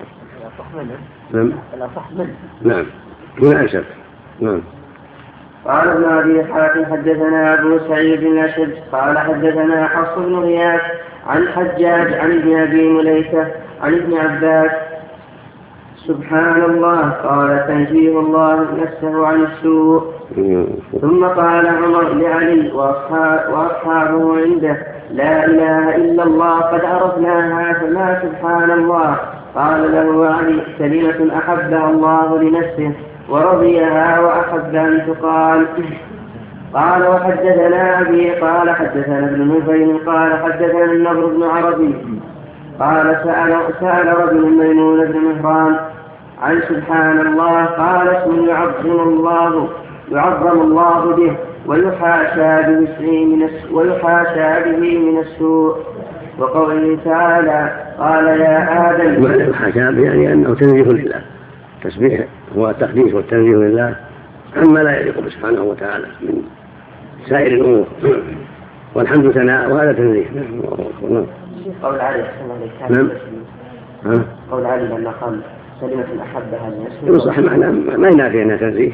[1.32, 1.52] نعم.
[2.62, 2.86] نعم.
[3.42, 3.84] انشد
[4.40, 4.60] نعم.
[5.64, 8.74] قال ابن أبي حاتم حدثنا أبو سعيد بن أشد.
[8.92, 10.80] قال حدثنا حفص بن غياث
[11.26, 13.46] عن حجاج عن ابن أبي مليكة
[13.82, 14.70] عن ابن عباس
[16.06, 20.02] سبحان الله قال تنزيه الله نفسه عن السوء.
[21.00, 22.72] ثم قال عمر لعلي
[23.52, 24.76] وأصحابه عنده
[25.10, 29.16] لا إله إلا الله قد عرفناها فما سبحان الله
[29.54, 32.92] قال له علي كلمة أحبها الله لنفسه
[33.30, 35.66] ورضيها وأحب أن تقال.
[36.74, 41.94] قال وحدثنا أبي قال حدثنا ابن نفيل قال حدثنا النضر بن عربي.
[42.80, 45.76] قال سأل سأل رجل ميمون بن مهران
[46.42, 49.68] عن سبحان الله قال اسم يعظم الله
[50.12, 51.36] يعظم الله به
[51.66, 55.76] ويحاشى به من ويحاشى به من السوء.
[56.38, 61.20] وقوله تعالى قال يا آدم معنى الحاشا يعني أنه تنزيه لله
[61.76, 62.24] التسبيح
[62.56, 63.96] هو التقديس والتنزيه لله
[64.56, 66.42] عما لا يليق سبحانه وتعالى من
[67.28, 67.86] سائر الأمور.
[68.94, 70.26] والحمد ثناء وهذا تنزيه.
[70.34, 71.26] نعم
[71.82, 72.24] قول علي
[72.90, 74.22] نعم.
[74.50, 75.40] قول علي لما قال
[75.80, 77.66] كلمة أحبها لنفسه صح معنى
[77.96, 78.92] ما ينافي أنها تنزيه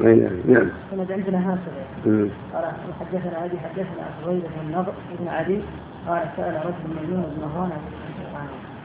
[0.00, 0.36] ما ينافي.
[0.48, 0.66] نعم.
[1.10, 2.64] عندنا هكذا قال
[3.00, 5.60] حدثنا أبي حدثنا فضيل بن النضر بن علي.
[6.08, 7.70] قال سأل رجل ميمون بن مهران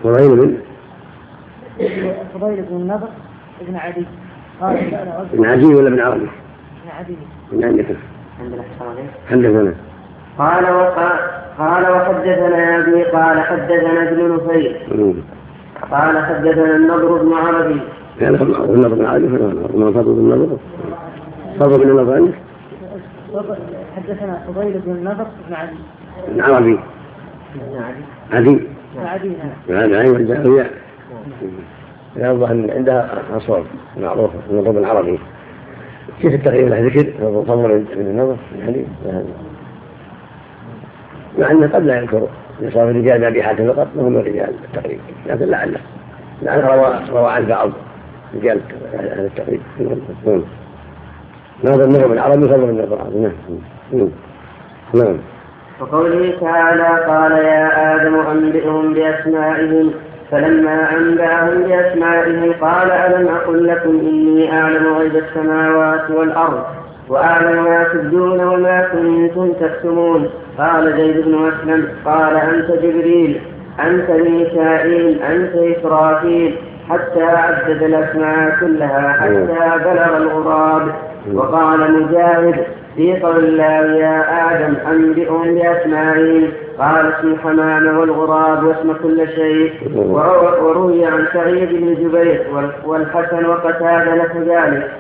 [0.04, 0.58] فضيل بن
[2.34, 3.10] فضيل بن النضر
[3.68, 4.06] بن علي.
[4.62, 6.30] قال سأل رجل بن عدي ولا بن عربي؟
[6.84, 7.16] بن عدي
[7.52, 7.86] بن عندك؟
[8.40, 8.64] عندنا
[9.30, 9.74] حدثنا
[10.38, 11.20] قال وقال
[11.58, 14.76] قال وحدثنا أبي قال حدثنا ابن نفيل.
[15.92, 17.82] قال حدثنا النضر بن عربي.
[18.20, 19.28] كان النضر بن عربي
[19.78, 20.58] ما فضل بن النضر؟
[21.60, 22.34] فضل بن النضر عندك
[23.96, 25.76] حدثنا فضيل بن النضر بن عدي.
[26.28, 26.80] بن عربي.
[28.34, 28.60] عدي.
[29.02, 29.32] عدي
[29.70, 29.94] نعم.
[29.94, 30.72] عدي والجاوية
[32.16, 33.64] يوضح إن عندها اصوات
[33.98, 34.40] معروفة.
[34.50, 35.20] النضر بن عربي.
[36.22, 37.12] كيف التقريب له ذكر.
[37.48, 38.86] فضل بن النضر يعني
[41.40, 42.28] مع إنه قد لا يذكر.
[42.62, 45.80] نصاب الرجال بأبي حاتم فقط وهم الرجال التقريب لكن لعله
[46.44, 47.72] يعني روى روى عن بعض
[48.36, 48.60] رجال
[48.94, 49.62] أهل التقريب.
[51.64, 54.10] هذا النظم العربي فضل من العربي نعم.
[54.94, 55.18] نعم.
[55.82, 59.94] وقوله تعالى قال يا آدم أنبئهم بأسمائهم.
[60.32, 66.64] فلما أنبأهم بأسمائهم قال ألم أقل لكم إني أعلم غيب السماوات والأرض
[67.10, 70.30] وأعلم ما تبدون وما كنتم تكتمون؟
[70.60, 73.42] قال زيد بن أسلم قال أنت جبريل
[73.80, 76.56] أنت ميكائيل أنت إسرافيل
[76.90, 80.82] حتى عدد الأسماء كلها حتى بلغ الغراب.
[81.34, 82.56] وقال مجاهد
[82.96, 84.18] في قول الله يا
[84.52, 86.50] آدم أنبئهم بأسمائهم.
[86.80, 89.74] قال اسم الحمام والغراب واسم كل شيء.
[90.62, 92.42] وروي عن سعيد بن جبير
[92.86, 94.92] والحسن وقتادة له ذلك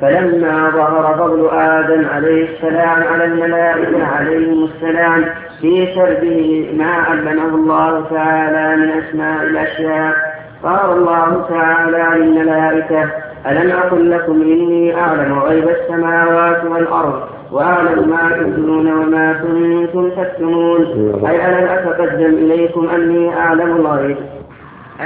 [0.00, 5.24] فلما ظهر فضل آدم عليه السلام على الملائكة عليهم السلام
[5.60, 10.16] في سرده ما علمه الله تعالى من أسماء الأشياء.
[10.62, 13.10] قال الله تعالى للملائكة
[13.46, 20.80] ألم أقل لكم إني أعلم غيب السماوات والأرض وأعلم ما تبدون وما كنتم تكتمون؟
[21.28, 24.16] أي ألم أتقدم إليكم أني أعلم الغيب؟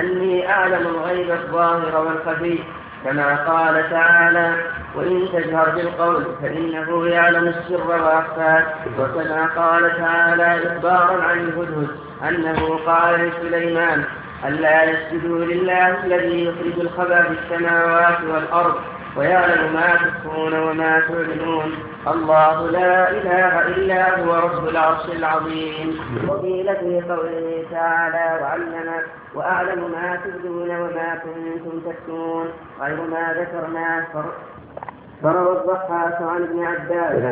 [0.00, 2.58] أني أعلم الغيب الظاهر والخفي
[3.04, 4.54] كما قال تعالى
[4.94, 8.62] وإن تجهر بالقول فإنه يعلم السر وأخفى
[8.98, 11.88] وكما قال تعالى إخبارا عن الهدهد
[12.28, 14.04] أنه قال لسليمان
[14.48, 18.74] ألا يسجدوا لله الذي يخرج الخبى في السماوات والأرض
[19.16, 21.72] ويعلم ما تخفون وما تعلنون.
[22.08, 28.90] الله لا إله إلا هو رب العرش العظيم وقيل في قوله تعالى وعلم
[29.34, 32.46] وأعلم ما تبدون وما كنتم تكتمون
[32.80, 34.06] غير ما ذكرناه
[35.22, 37.22] فروى الضحاك عن ابن عباس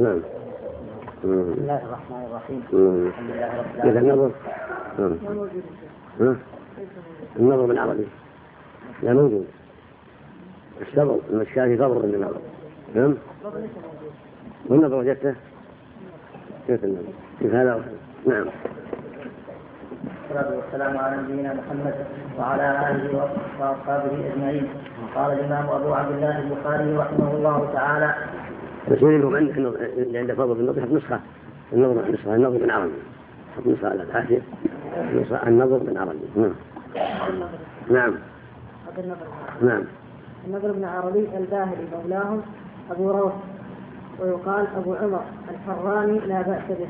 [0.00, 0.18] نعم
[1.18, 4.32] بسم الله الرحمن الرحيم الحمد لله رب العالمين
[4.98, 6.36] النظر
[7.38, 8.06] النظر بالعربي
[9.02, 9.46] لا موجود
[10.80, 12.40] الصبر المشكاة صبر من النظر
[12.94, 13.14] نعم؟
[14.66, 15.34] والنظر وجدته
[16.66, 17.02] كيف النظر؟
[17.40, 17.84] كيف هذا؟
[18.26, 18.46] نعم.
[20.30, 21.94] والصلاة والسلام على نبينا محمد
[22.38, 23.30] وعلى آله
[23.60, 24.68] وأصحابه أجمعين.
[25.14, 28.14] قال الإمام أبو عبد الله البخاري رحمه الله تعالى
[28.88, 31.20] يقول لهم اللي عنده فضل في النظر يحط نسخة.
[31.72, 32.92] النظر نسخة النظر بالعربي
[33.52, 34.42] يحط نسخة على الحاشية.
[35.14, 36.54] نسخة النظر بالعربي نعم.
[37.90, 38.14] نعم.
[39.62, 39.82] نعم.
[40.46, 42.42] النظر بن عربي الباهلي مولاهم
[42.90, 43.32] أبو روح
[44.20, 46.88] ويقال أبو عمر الحراني لا بأس به.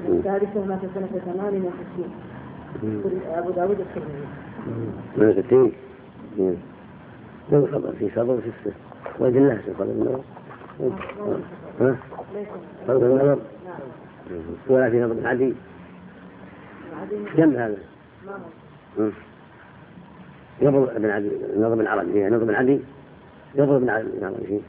[0.00, 2.12] من السادسة مات سنة ثمان من ستين
[3.28, 4.26] أبو داود الترمذي.
[5.16, 5.72] من ستين
[7.52, 8.76] من خبر في صبر في السر
[9.20, 10.20] وجه الله في قدر النظر
[11.80, 11.96] ها؟
[12.88, 13.38] قدر النظر؟
[14.68, 15.54] ولا في نظر عدي
[17.36, 17.76] كم هذا؟
[20.60, 22.12] يضرب ابن عدي نظر بن عربي.
[22.12, 22.80] فيها نظر بن عدي
[23.54, 24.60] يضرب ابن عربي فيه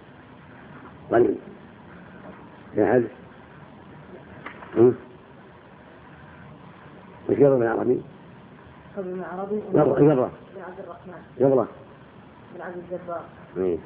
[1.11, 1.35] قليل
[2.75, 3.03] في أحد
[4.77, 4.93] وش
[7.29, 8.01] يضرب بن عربي؟
[8.97, 9.55] بن عربي.
[9.55, 10.31] يضرب يضرب.
[10.55, 11.21] بن عبد الرحمن.
[11.37, 11.67] يضرب.
[12.55, 13.21] بن عبد الجبار.
[13.57, 13.77] إيه.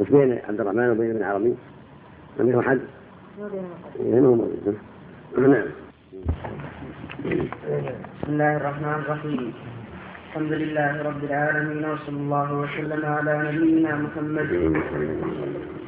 [0.00, 1.54] وش بين عبد الرحمن وبين ابن عربي؟
[2.38, 2.80] لم يكن حد؟
[3.38, 4.78] ما بينهم بينهم موجود
[5.38, 5.66] نعم.
[8.22, 9.54] بسم الله الرحمن الرحيم.
[10.34, 14.50] الحمد لله رب العالمين وصلى الله وسلم على نبينا محمد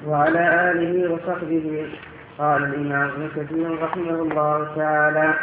[0.06, 1.86] وعلى آله وصحبه.
[2.39, 5.35] قال الإمام ابن كثير رحمه الله تعالى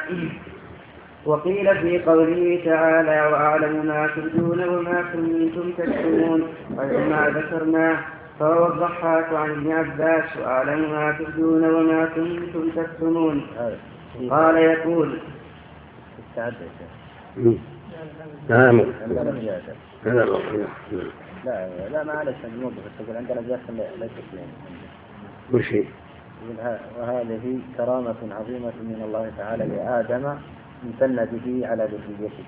[1.25, 6.41] وقيل في قوله تعالى وأعلم ما تبدون وما كنتم تكتمون.
[7.11, 7.97] ما ذكرناه
[8.39, 13.47] فهو الضحاك عن ابن عباس وأعلم ما تبدون وما كنتم تكتمون.
[14.29, 15.09] قال يقول
[18.49, 18.71] لا
[20.05, 20.31] لا
[21.45, 24.19] لا لا معلش الموظف تقول عندنا ليست
[25.51, 25.87] كل شيء
[26.99, 30.35] وهذه كرامة عظيمة من الله تعالى لآدم
[30.83, 32.43] امتن به على ذريته.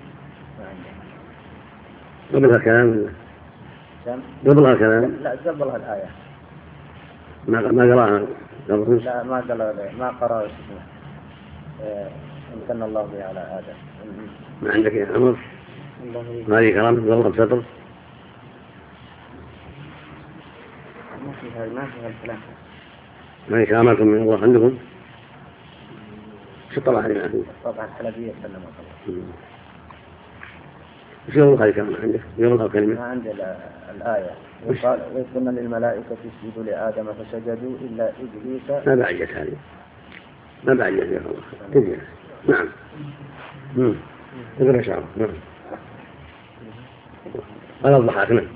[2.32, 3.06] قبلها كلام؟
[4.46, 6.10] قبلها كلام لا قبلها الآية
[7.48, 8.26] ما ما قرأها؟
[8.68, 9.58] قبل لا ما قال
[9.98, 10.48] ما قرأ
[11.82, 12.08] آه،
[12.54, 13.95] امتن الله به على آدم.
[14.62, 15.36] ما عندك يا عمر؟
[16.48, 17.62] هذه كرامة قبل بسطر
[21.26, 22.38] ما في هذا ما في هالكلام
[23.48, 24.78] ما كرامة من الله عندكم؟
[26.74, 27.14] شو طلع عليه
[27.64, 28.62] ما الحلبية سلم
[29.08, 29.22] الله
[31.28, 33.56] وش يقول هذه كرامة عندك؟ يقول ما كلمة عندي ال-
[33.96, 34.30] الآية.
[34.66, 38.86] وقال وإذ قلنا للملائكة اسجدوا لآدم فسجدوا إلا إبليس.
[38.86, 39.56] ما بعجت هذه.
[40.64, 41.20] ما بعجت يا
[41.76, 41.98] الله.
[42.48, 42.68] نعم.
[43.76, 43.94] مم.
[44.60, 45.28] ابن شعر نعم.
[47.84, 48.46] هذا الضحاك نعم.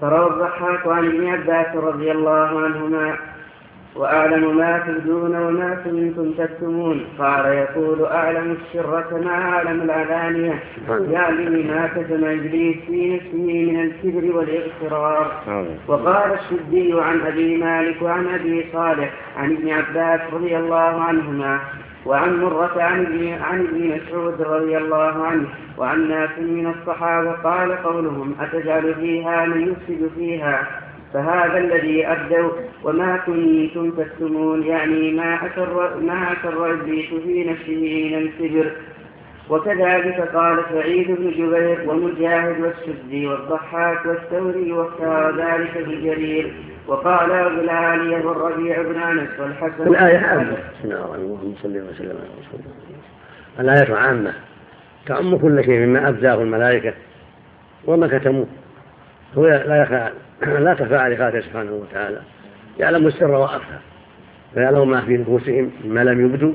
[0.00, 3.16] فروى الضحاك عن ابن عباس رضي الله عنهما
[3.96, 7.04] وأعلم ما تبدون وما كنتم تكتمون.
[7.18, 10.62] قال يقول أعلم السر كما أعلم العلانية.
[10.88, 15.42] يعني ما كتم إبليس في نفسه من الكبر والاغترار
[15.88, 21.60] وقال السدي عن أبي مالك وعن أبي صالح عن ابن عباس رضي الله عنهما
[22.06, 25.48] وعن مرة عن ابن مسعود رضي الله عنه
[25.78, 30.66] وعن ناس من الصحابة قال قولهم أتجعل فيها من يفسد فيها؟
[31.12, 32.50] فهذا الذي أبدوا
[32.84, 38.70] وما كنتم تكتمون يعني ما أسر ما أسر إبليس في نفسه من الكبر
[39.50, 46.54] وكذلك قال سعيد بن جبير ومجاهد والسدي والضحاك والثوري واختار ذلك بجرير
[46.86, 50.56] وقال أبو العالية والربيع بن أنس والحسن الآية عامة.
[50.84, 53.72] اللهم صل وسلم على رسول الله.
[53.72, 54.32] الآية عامة.
[55.06, 56.92] تعم كل شيء مما أبداه الملائكة
[57.86, 58.46] وما كتموه.
[59.38, 60.10] هو لا يخفى
[60.62, 62.20] لا تخفى على خاطره سبحانه وتعالى.
[62.78, 63.78] يعلم السر وأخفى.
[64.56, 66.52] ويعلم ما في نفوسهم مما لم يبدوا.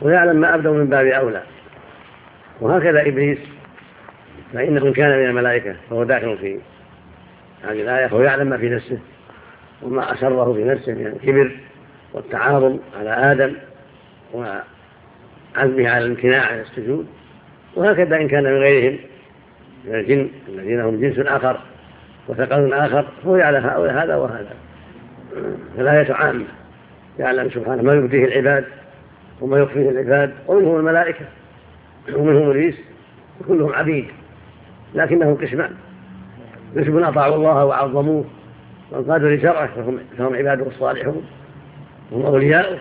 [0.00, 1.42] ويعلم ما أبدوا من باب أولى.
[2.60, 3.38] وهكذا إبليس
[4.52, 6.58] فإنه إن كان من الملائكة فهو داخل في
[7.64, 8.98] هذه الآية فهو يعلم ما في نفسه
[9.82, 11.56] وما أسره في نفسه من الكبر
[12.12, 13.52] والتعاظم على آدم
[14.34, 17.06] وعزمه على الامتناع عن السجود
[17.76, 18.98] وهكذا إن كان من غيرهم
[19.84, 21.60] من الجن الذين هم جنس آخر
[22.28, 24.54] وثقل آخر هو يعلم هذا وهذا.
[25.76, 26.44] فالآية عامة
[27.18, 28.64] يعلم سبحانه ما يبديه العباد
[29.40, 31.24] وما يخفيه العباد ومنهم الملائكة.
[32.14, 32.74] ومنهم إبليس
[33.48, 34.06] كلهم عبيد
[34.94, 35.70] لكنهم قسمان.
[36.76, 38.24] قسم أطاعوا الله وعظموه
[38.90, 39.66] وانقادوا لشرعه
[40.18, 41.26] فهم, عباده الصالحون
[42.12, 42.78] هم أولياؤه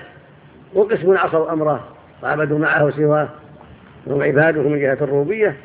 [0.74, 1.88] وقسم عصوا أمره
[2.24, 3.30] وعبدوا معه سواه.
[4.06, 5.56] فهم عباده من جهة الربوبية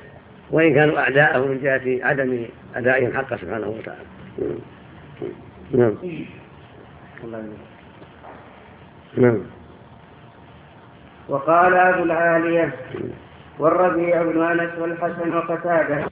[0.51, 2.45] وإن كانوا أعداءه من جهة عدم
[2.75, 4.07] أدائهم حقه سبحانه وتعالى.
[5.73, 5.95] نعم.
[9.17, 9.39] نعم.
[11.29, 12.73] وقال أبو العالية
[13.59, 16.11] والربيع بن أنس والحسن وقتادة.